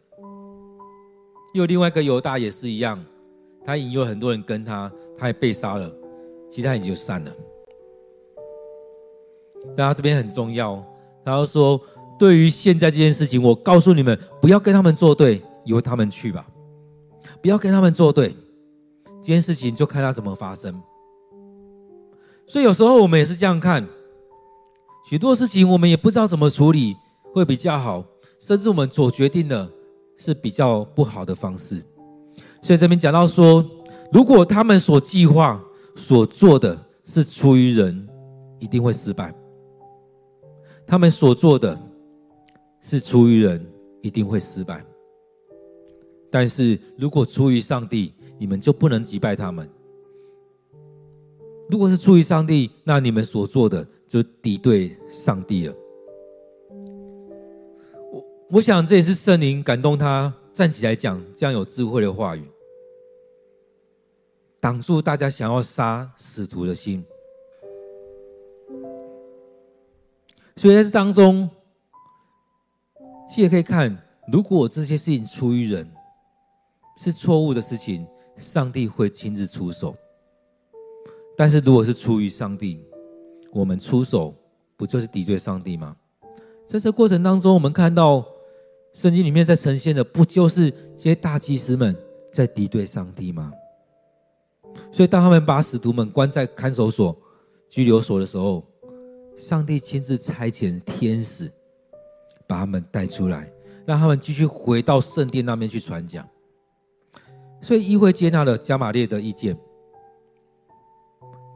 [1.53, 3.03] 又另外一个犹大也是一样。
[3.67, 5.91] 他引诱很多人跟他，他也被杀了，
[6.51, 7.33] 其他人就散了。
[9.75, 10.85] 但他这边很重要，
[11.25, 11.81] 他说
[12.19, 16.47] ：“对于现在这件事情，我告诉你们，不要跟他们作对，由他们去吧，
[17.45, 18.35] 不要跟他们作对。
[19.21, 20.83] 这件事情就看他怎么发生。
[22.47, 23.87] 所以有时候我们也是这样看，
[25.07, 26.97] 许多事情我们也不知道怎么处理
[27.35, 28.03] 会比较好，
[28.41, 29.71] 甚至我们所决定的
[30.17, 31.83] 是比较不好的方式。”
[32.63, 33.63] 所以这边讲到说，
[34.11, 35.63] 如果他们所计划、
[35.97, 38.09] 所做的是出于人，
[38.59, 39.31] 一定会失败；
[40.87, 41.79] 他们所做的
[42.81, 43.71] 是出于人，
[44.01, 44.83] 一定会失败。
[46.35, 49.70] 但是如果出于上帝，你们就不能击败他们。
[51.70, 55.74] 如果是出于上帝，那你们所做的就敌对上帝了。
[58.11, 62.43] 我我想这也是圣灵感动他站起来讲这样有智慧的话语。
[64.59, 67.05] 挡住大家想要杀使徒的心，
[70.57, 71.49] 所以在这当中，
[73.30, 73.97] 其实可以看，
[74.32, 75.89] 如果这些事情出于人，
[76.97, 79.95] 是错误的事情，上帝会亲自出手；
[81.37, 82.85] 但是如果是出于上帝，
[83.53, 84.35] 我们出手
[84.77, 85.97] 不就是敌对上帝吗？
[86.67, 88.25] 在这过程当中，我们看到
[88.93, 91.97] 圣经里面在呈现的，不就是这些大祭司们
[92.33, 93.53] 在敌对上帝吗？
[94.91, 97.17] 所以，当他们把使徒们关在看守所、
[97.69, 98.65] 拘留所的时候，
[99.37, 101.51] 上帝亲自差遣天使
[102.47, 103.53] 把他们带出来，
[103.85, 106.27] 让他们继续回到圣殿那边去传讲。
[107.65, 109.57] 所以，议会接纳了加玛列的意见，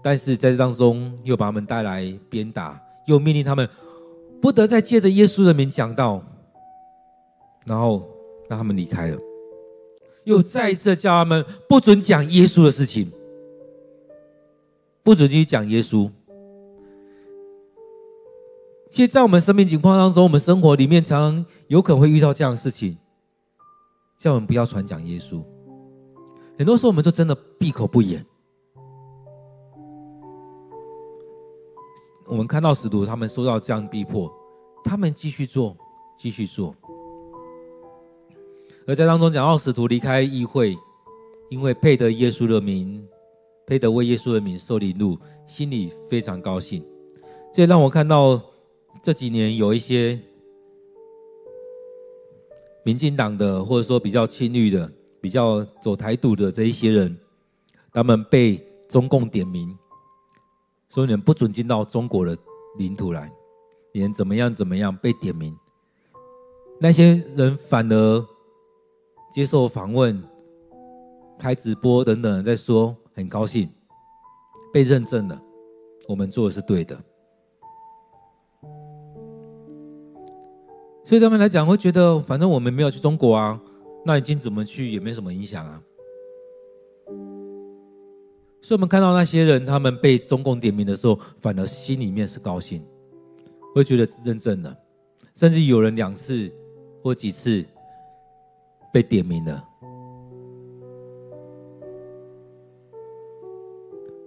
[0.02, 3.68] 但是在这当中又把他们带来鞭打，又命令他们
[4.40, 6.24] 不得再借着耶稣的名讲道，
[7.66, 8.08] 然后
[8.48, 9.18] 让他们离开了，
[10.24, 13.12] 又再一次叫他们不准讲耶稣的事情，
[15.02, 16.10] 不准继续讲耶稣。
[18.90, 22.96] 其实，在我们生命情况当中，我们生活里面常常有可能会遇到这样的事情，
[24.16, 25.44] 叫我们不要传讲耶稣。
[26.58, 28.24] 很多时候，我们就真的闭口不言。
[32.26, 34.28] 我们看到使徒他们受到这样逼迫，
[34.84, 35.76] 他们继续做，
[36.18, 36.74] 继续做。
[38.88, 40.76] 而在当中讲到使徒离开议会，
[41.48, 43.06] 因为配得耶稣的名，
[43.64, 46.84] 配得为耶稣的名受凌辱，心里非常高兴。
[47.52, 48.40] 这让我看到
[49.00, 50.18] 这几年有一些
[52.82, 54.90] 民进党的，或者说比较亲绿的。
[55.20, 57.18] 比较走台独的这一些人，
[57.92, 59.76] 他们被中共点名，
[60.88, 62.36] 说你们不准进到中国的
[62.76, 63.32] 领土来，
[63.92, 65.56] 你们怎么样怎么样被点名。
[66.80, 68.26] 那些人反而
[69.32, 70.22] 接受访问、
[71.38, 73.68] 开直播等等，在说很高兴
[74.72, 75.42] 被认证了，
[76.06, 76.96] 我们做的是对的。
[81.04, 83.60] 所以他们来讲会觉得，反正我们没有去中国啊。
[84.08, 85.82] 那已经怎么去也没什么影响啊。
[88.62, 92.82] 所以，我们看到那些人，他们被中共点名的时候，反而心里面是高兴，
[93.74, 94.74] 会觉得认证了，
[95.34, 96.50] 甚至有人两次
[97.02, 97.62] 或几次
[98.90, 99.62] 被点名了。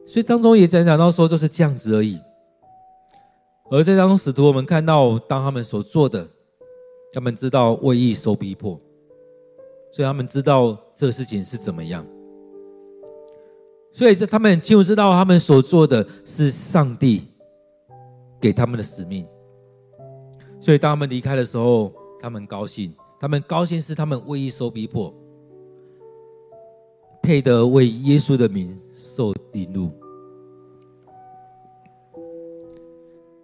[0.05, 2.19] 所以当中也讲讲到说，就是这样子而已。
[3.71, 6.29] 而在当中，使徒我们看到，当他们所做的，
[7.11, 8.79] 他们知道为义受逼迫。
[9.91, 12.05] 所以他们知道这个事情是怎么样，
[13.91, 17.27] 所以这他们很清楚知道他们所做的是上帝
[18.39, 19.27] 给他们的使命。
[20.61, 25.13] 所以当他们离开的时候，他们高兴，他们高兴是他们为义受逼迫，
[27.21, 29.91] 配得为耶稣的名受凌辱。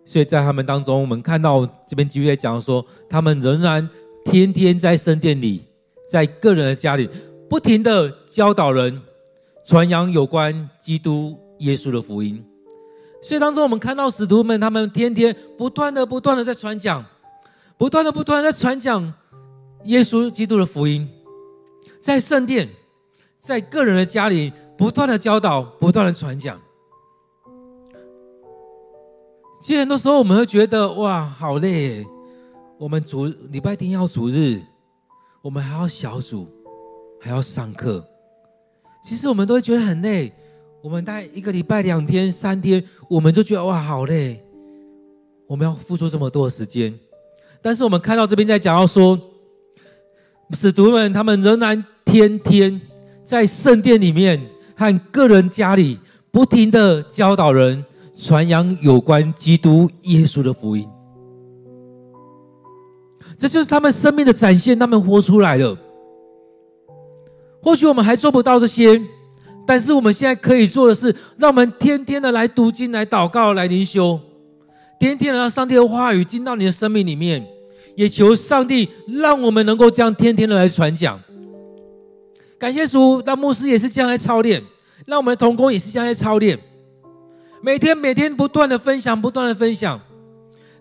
[0.06, 3.90] 所以在他们当中，我们看到这边继续在讲说，他们仍然
[4.24, 5.67] 天天在圣殿里。
[6.08, 7.10] 在个人的家里，
[7.50, 9.02] 不停的教导人，
[9.64, 12.44] 传扬有关基督耶稣的福音。
[13.22, 17.04] 所以当中，我们看到使徒们，他们天天不断的、不断的在传讲，
[17.78, 19.14] 不断的、不断的在传讲
[19.84, 21.10] 耶稣基督的福音，
[22.00, 22.70] 在圣殿，
[23.40, 26.62] 在个人的家里，不断的教导，不断的传讲。
[29.60, 32.06] 其实很多时候，我们会觉得哇，好累，
[32.78, 34.62] 我们主礼拜天要主日。
[35.48, 36.46] 我们还要小组，
[37.22, 38.06] 还要上课。
[39.02, 40.30] 其实我们都会觉得很累。
[40.84, 44.44] 我们大概一个礼拜两天、三天，我们就觉得哇，好累。
[45.48, 46.94] 我们要付出这么多的时间，
[47.62, 49.18] 但是我们看到这边在讲到说，
[50.52, 52.82] 使徒们他们仍然天天
[53.24, 55.98] 在圣殿里面和个人家里
[56.30, 57.86] 不停的教导人，
[58.18, 60.86] 传扬有关基督耶稣的福音。
[63.38, 65.78] 这就是他们生命的展现，他们活出来了。
[67.62, 69.02] 或许我们还做不到这些，
[69.66, 74.20] 但是我们现在可以做的是，让我们天天的来读经、来祷告、来灵修，
[75.00, 77.46] 天天的让上帝的话语进到你的生命里面，
[77.96, 81.20] 也求上帝让我们能够这样天天的来传讲。
[82.58, 84.64] 感谢主，让牧师也是这样来操练，
[85.06, 86.58] 让我们的同工也是这样来操练，
[87.62, 90.00] 每天每天不断的分享，不断的分享。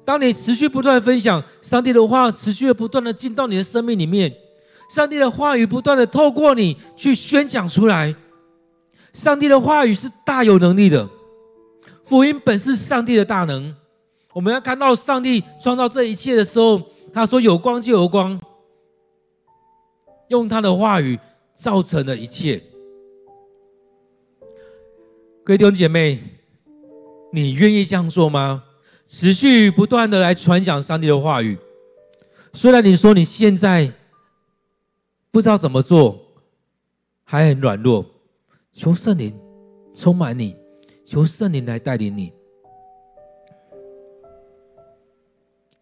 [0.07, 4.33] 当你持续不断的分享上帝的话，持续的不断的进到你的生命里面，
[4.89, 8.15] 上帝的话语不断的透过你去宣讲出来。
[9.13, 11.09] 上帝的话语是大有能力的，
[12.05, 13.75] 福音本是上帝的大能。
[14.33, 16.81] 我们要看到上帝创造这一切的时候，
[17.13, 18.39] 他说有光就有光，
[20.29, 21.19] 用他的话语
[21.57, 22.63] 造成了一切。
[25.43, 26.19] 各位弟兄姐妹，
[27.33, 28.63] 你愿意这样做吗？
[29.07, 31.57] 持续不断的来传讲上帝的话语，
[32.53, 33.93] 虽然你说你现在
[35.31, 36.21] 不知道怎么做，
[37.23, 38.05] 还很软弱，
[38.73, 39.33] 求圣灵
[39.95, 40.57] 充满你，
[41.05, 42.33] 求圣灵来带领你。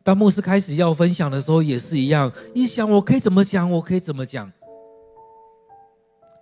[0.03, 4.53] 当牧师开始要分享的时候，也是一样，一想我可以怎么讲，我可以怎么讲。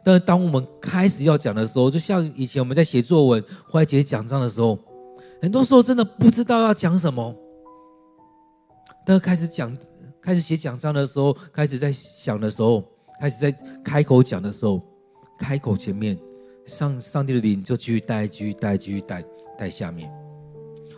[0.04, 4.76] 但当我们开始要讲的时候，就像以前我们在写作文或者写讲章的时候，
[5.42, 7.36] 很多时候真的不知道要讲什么。
[9.04, 9.76] 当开始讲、
[10.20, 12.84] 开始写讲章的时候，开始在想的时候，
[13.20, 13.50] 开始在
[13.84, 14.80] 开口讲的时候，
[15.36, 16.16] 开口前面，
[16.64, 19.24] 上上帝的灵就继续带、继续带、继续带
[19.58, 20.08] 带下面，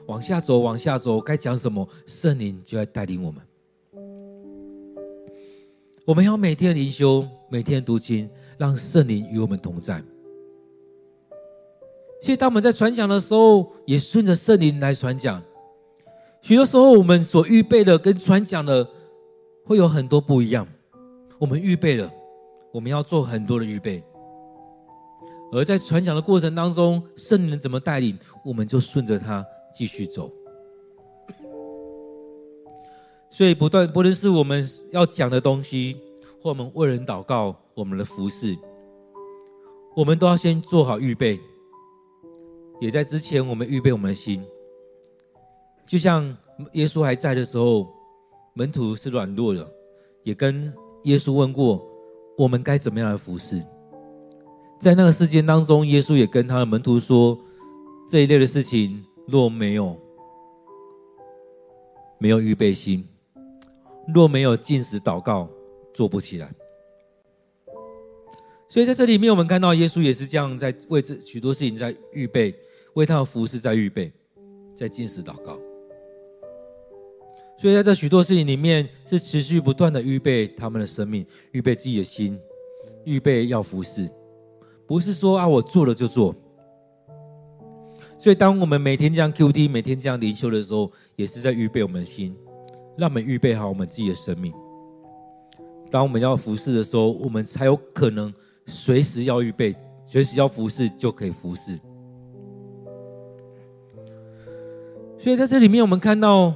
[0.09, 3.43] 往下走、往下走，该讲什么，圣灵就在带领我们。
[6.05, 8.29] 我们要每天灵修，每天读经。
[8.57, 10.01] 让圣灵与我们同在。
[12.21, 15.43] 所以，当我们在传讲的时候，也顺着圣灵来传讲。
[16.41, 18.89] 许多时候，我们所预备的跟传讲的
[19.65, 20.67] 会有很多不一样。
[21.39, 22.11] 我们预备了，
[22.73, 24.03] 我们要做很多的预备。
[25.53, 29.45] 而在传讲的过程当中，圣灵怎么带领，我们就顺着他
[29.75, 30.31] 继续走。
[33.31, 35.97] 所以，不断不论是我们要讲的东西，
[36.41, 37.57] 或我们为人祷告。
[37.75, 38.57] 我们的服事，
[39.97, 41.41] 我们都要先做好预备。
[42.81, 44.45] 也在之前，我们预备我们的心，
[45.87, 46.25] 就像
[46.73, 47.89] 耶稣还在的时候，
[48.55, 49.67] 门徒是软弱的，
[50.23, 50.73] 也跟
[51.05, 51.85] 耶稣问过，
[52.37, 53.63] 我们该怎么样来服侍。
[54.81, 57.39] 在那个事件当中，耶稣也跟他的门徒说，
[58.09, 59.97] 这一类的事情若没有
[62.19, 63.07] 没有预备心，
[64.13, 65.49] 若没有禁食祷告，
[65.95, 66.53] 做不起来。
[68.75, 72.53] 所以在这里面，我们看到耶稣也是这样，在为这许多事情在预备，
[72.95, 74.13] 为他的服侍在预备，
[74.75, 75.57] 在进食祷告。
[77.57, 82.37] 所以在这许多事情里面，是持续不断的预备他们的生命，预备自己的心，
[83.05, 84.11] 预备要服侍，
[84.89, 86.35] 不是说啊我做了就做。
[88.19, 92.37] 所以当我们每天这样 QD，每天这样灵修的时候，也是在预备我们的心，
[92.99, 94.53] 让我们预备好我们自己的生命。
[95.93, 98.35] 当我们要服侍的时候，我们才有可能。
[98.67, 101.79] 随时要预备，随时要服侍，就可以服侍。
[105.19, 106.55] 所以在这里面，我们看到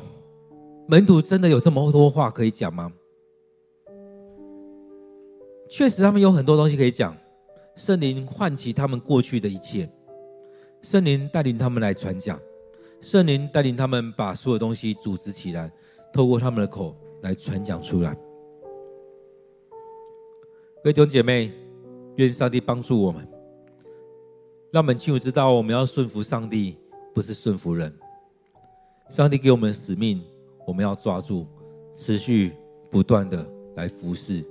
[0.87, 2.93] 门徒真的有这么多话可以讲吗？
[5.69, 7.17] 确实，他们有很多东西可以讲。
[7.77, 9.89] 圣灵唤起他们过去的一切，
[10.83, 12.41] 圣灵带领他们来传讲，
[13.01, 15.71] 圣灵带领他们把所有东西组织起来，
[16.13, 18.15] 透过他们的口来传讲出来。
[20.83, 21.68] 各位弟兄姐妹。
[22.19, 23.27] 愿上帝帮助我们，
[24.73, 26.77] 让我们清楚知道，我们要顺服上帝，
[27.15, 27.93] 不是顺服人。
[29.09, 30.21] 上帝给我们使命，
[30.67, 31.47] 我们要抓住，
[31.95, 32.53] 持续
[32.91, 34.45] 不断的来服侍，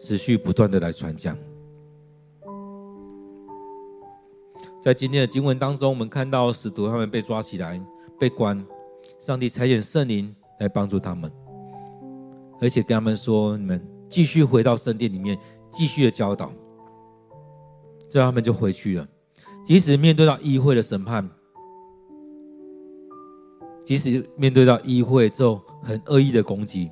[0.00, 1.38] 持续不断的来传讲。
[4.82, 7.80] 在今天的经文当中，我们看到使徒他们被抓起来，
[8.18, 8.66] 被关，
[9.20, 11.30] 上帝差遣圣灵来帮助他们，
[12.60, 13.80] 而且跟他们说：“你们
[14.10, 15.38] 继续回到圣殿里面，
[15.70, 16.52] 继续的教导。”
[18.08, 19.06] 这样他们就回去了。
[19.64, 21.28] 即使面对到议会的审判，
[23.84, 26.90] 即使面对到议会这种很恶意的攻击，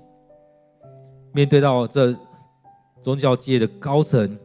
[1.33, 2.17] 面对到这
[3.01, 4.39] 宗教界的高层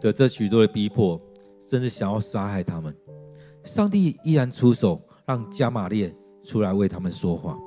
[0.00, 1.20] 的这许多的逼迫，
[1.70, 2.94] 甚至想要杀害他们，
[3.62, 7.58] 上帝依然出手，让加玛列出来为他们说话，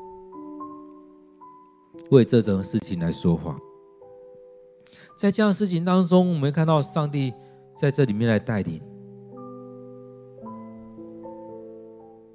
[2.12, 3.58] 为这种事情来说话。
[5.18, 7.34] 在这样的事情当中，我们看到上帝
[7.76, 8.80] 在这里面来带领。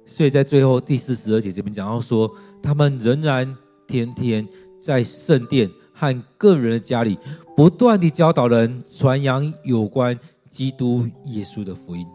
[0.05, 2.29] 所以在最后第四十二节这边讲到说，
[2.61, 3.55] 他们仍然
[3.87, 4.45] 天天
[4.81, 7.17] 在圣殿和个人的家里，
[7.55, 10.19] 不断地教导人，传扬有关
[10.51, 12.05] 基督耶稣的福音。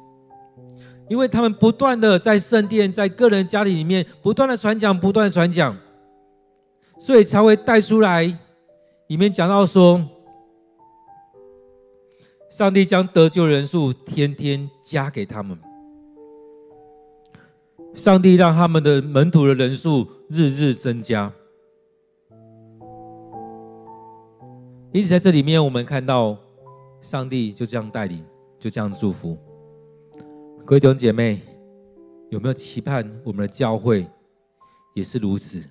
[1.09, 5.75] 因为他们不断地在圣殿、在个人家里里面不断地传讲、不断传讲，
[7.01, 8.23] 所以才会带出来
[9.07, 10.07] 里面讲到说。
[12.51, 15.59] 上帝将得救人数天天加给他们，
[17.94, 21.30] 上帝让他们的门徒的人数日日增加。
[24.92, 26.38] 因此，在这里面，我们看到
[27.03, 28.24] 上帝就这样带领，
[28.59, 29.36] 就这样祝福。
[30.64, 31.42] 各位弟兄姐妹，
[32.30, 34.07] 有没有期盼我们的教会
[34.94, 35.62] 也是如此，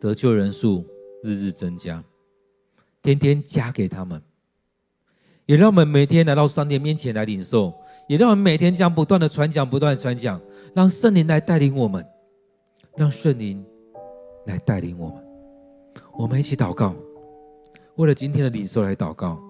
[0.00, 0.84] 得救人数
[1.22, 2.02] 日日增加，
[3.00, 4.20] 天天加给他们？
[5.48, 7.72] 也让我们每天来到上帝面前来领受，
[8.06, 10.38] 也让我们每天将不断的传讲，不断的传讲，
[10.74, 12.04] 让圣灵来带领我们，
[12.96, 13.64] 让圣灵
[14.44, 15.16] 来带领我们。
[16.18, 16.94] 我们一起祷告，
[17.94, 19.40] 为了今天的领受来祷告。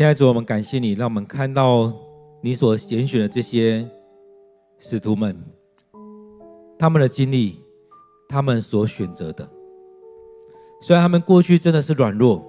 [0.00, 1.92] 现在主，我们感谢你，让我们看到
[2.40, 3.86] 你所拣选的这些
[4.78, 5.36] 使徒们，
[6.78, 7.58] 他们的经历，
[8.26, 9.46] 他们所选择的。
[10.80, 12.42] 虽然他们过去真的是软弱，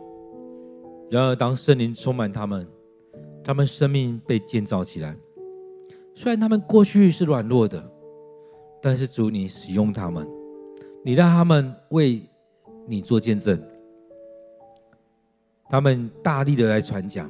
[1.10, 2.66] 然而当圣灵充满他们，
[3.43, 5.14] 他们生命被建造起来。
[6.16, 7.84] 虽然他们过去是软弱的，
[8.82, 10.26] 但是主你使用他们，
[11.04, 12.24] 你让他们为
[12.88, 13.62] 你做见证。
[15.70, 17.30] 他们大力的来传讲。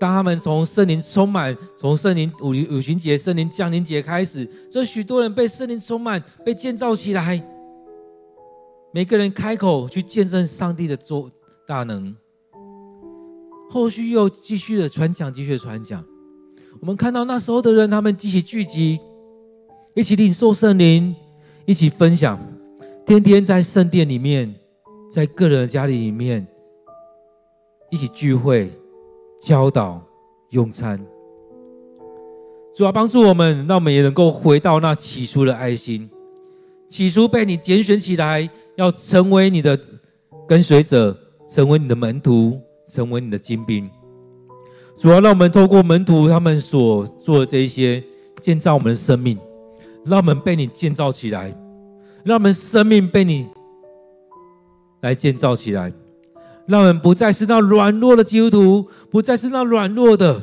[0.00, 7.46] 当他们从圣灵充满，从圣灵五五旬节、圣灵降临节开始，这许多人被圣灵充满，被建造起来。
[8.94, 11.30] 每个人开口去见证上帝的作
[11.66, 12.16] 大能。
[13.68, 16.02] 后续又继续的传讲，继续的传讲。
[16.80, 18.98] 我们看到那时候的人，他们一起聚集，
[19.94, 21.14] 一起领受圣灵，
[21.66, 22.40] 一起分享，
[23.04, 24.54] 天天在圣殿里面，
[25.12, 26.46] 在个人的家里里面。
[27.92, 28.70] 一起聚会、
[29.40, 30.00] 教导、
[30.50, 31.00] 用餐，
[32.74, 36.08] 主要帮助我们，让我们也能够回到那起初的爱心。
[36.90, 39.78] 起初被你拣选起来，要成为你的
[40.46, 41.16] 跟随者，
[41.48, 43.88] 成为你的门徒，成为你的精兵。
[44.96, 48.04] 主要让我们透过门徒他们所做的这一些，
[48.40, 49.38] 建造我们的生命，
[50.04, 51.56] 让我们被你建造起来，
[52.24, 53.48] 让我们生命被你
[55.00, 55.90] 来建造起来。
[56.70, 60.40] 让我们不再是那软弱的基督徒，不再是那软弱的，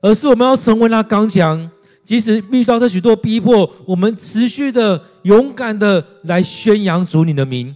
[0.00, 1.70] 而是我们要成为那刚强。
[2.04, 7.72] 即使遇到这许多逼迫，我们持续的勇敢的来宣扬主你的名。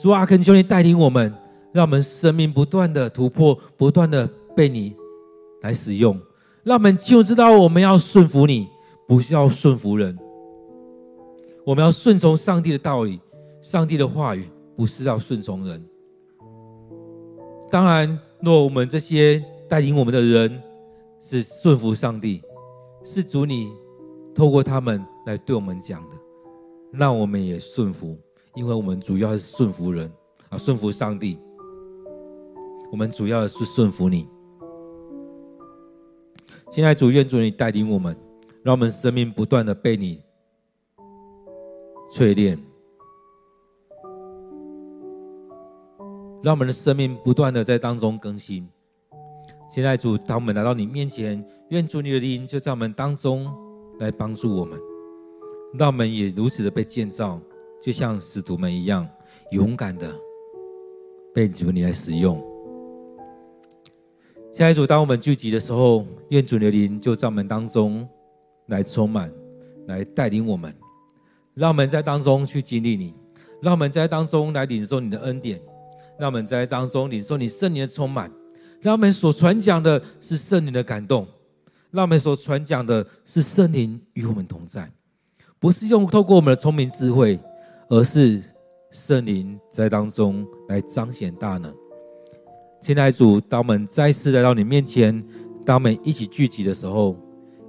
[0.00, 1.32] 主阿，恳求你带领我们，
[1.72, 4.26] 让我们生命不断的突破，不断的
[4.56, 4.96] 被你
[5.60, 6.18] 来使用。
[6.64, 8.66] 让我们就知道我们要顺服你，
[9.06, 10.18] 不是要顺服人。
[11.66, 13.20] 我们要顺从上帝的道理，
[13.60, 15.84] 上帝的话语，不是要顺从人。
[17.70, 20.62] 当然，若我们这些带领我们的人
[21.20, 22.42] 是顺服上帝，
[23.04, 23.70] 是主你
[24.34, 26.16] 透过他们来对我们讲的，
[26.90, 28.16] 那我们也顺服，
[28.54, 30.10] 因为我们主要是顺服人
[30.48, 31.38] 啊，顺服上帝。
[32.90, 34.26] 我们主要的是顺服你。
[36.70, 38.16] 亲爱主，愿主你带领我们，
[38.62, 40.22] 让我们生命不断的被你
[42.10, 42.58] 淬炼。
[46.42, 48.68] 让我们的生命不断的在当中更新。
[49.68, 53.52] 现在主，当我们来到你面前，愿主你的灵就在我们当中
[53.98, 54.78] 来帮助我们，
[55.78, 57.40] 让我们也如此的被建造，
[57.82, 59.06] 就像使徒们一样，
[59.50, 60.10] 勇敢的
[61.34, 62.42] 被主你来使用。
[64.52, 68.08] 现在主，当我们聚集的时候，愿主你的灵就在我们当中
[68.68, 69.30] 来充满，
[69.86, 70.74] 来带领我们，
[71.54, 73.14] 让我们在当中去经历你，
[73.60, 75.60] 让我们在当中来领受你的恩典。
[76.18, 78.30] 让我们在当中领受你圣灵的充满，
[78.80, 81.26] 让我们所传讲的是圣灵的感动，
[81.90, 84.90] 让我们所传讲的是圣灵与我们同在，
[85.58, 87.38] 不是用透过我们的聪明智慧，
[87.88, 88.42] 而是
[88.90, 91.74] 圣灵在当中来彰显大能。
[92.80, 95.24] 亲爱的主，当我们再次来到你面前，
[95.64, 97.16] 当我们一起聚集的时候，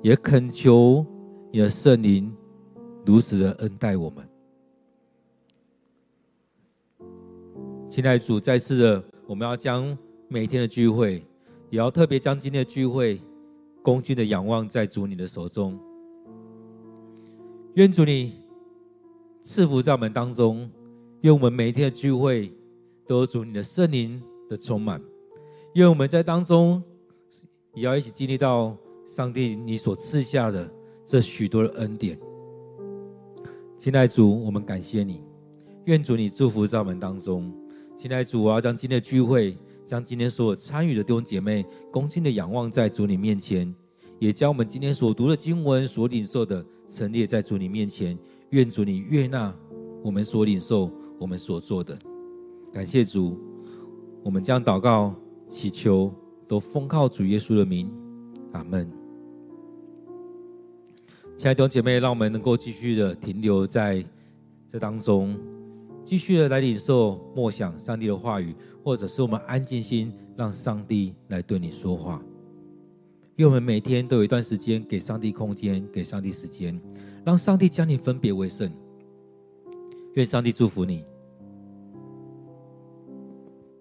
[0.02, 1.06] 也恳求
[1.52, 2.32] 你的圣灵
[3.06, 4.29] 如此的恩待我们。
[8.00, 9.86] 亲爱的主，再次的，我们要将
[10.30, 11.22] 每一天的聚会，
[11.70, 13.20] 也要特别将今天的聚会，
[13.84, 15.78] 恭敬的仰望在主你的手中。
[17.74, 18.42] 愿主你
[19.44, 20.72] 赐福在我们当中，
[21.24, 22.54] 愿我们每一天的聚会
[23.06, 25.02] 都有主你的圣灵的充满。
[25.74, 26.82] 愿我们在当中
[27.74, 30.74] 也要一起经历到上帝你所赐下的
[31.06, 32.18] 这许多的恩典。
[33.78, 35.22] 亲爱的主，我们感谢你，
[35.84, 37.54] 愿主你祝福在我们当中。
[38.00, 43.76] 亲爱的主，我要将今天的聚会，将今天所有参与的弟兄姐妹，恭敬的仰望在主你面前，
[44.20, 48.18] 也将我们今天所读的经文、所领受的陈列在主你面前。
[48.52, 49.54] 愿主你悦纳
[50.02, 50.90] 我们所领受、
[51.20, 52.00] 我们所做的。
[52.72, 53.38] 感谢主，
[54.24, 55.14] 我们将祷告、
[55.50, 56.10] 祈求，
[56.48, 57.92] 都奉靠主耶稣的名。
[58.54, 58.90] 阿门。
[61.38, 64.02] 亲爱的弟兄姐妹，让我们能够继续的停留在
[64.70, 65.38] 这当中。
[66.10, 72.20] 继续的来领受默想上帝的话语，或者是我们安静心，让上帝来对你说话。
[73.36, 76.82] 愿我们每天都有一段时间给上帝空间，给上帝时间，
[77.24, 78.72] 让上帝将你分别为圣。
[80.16, 81.04] 愿上帝祝福你。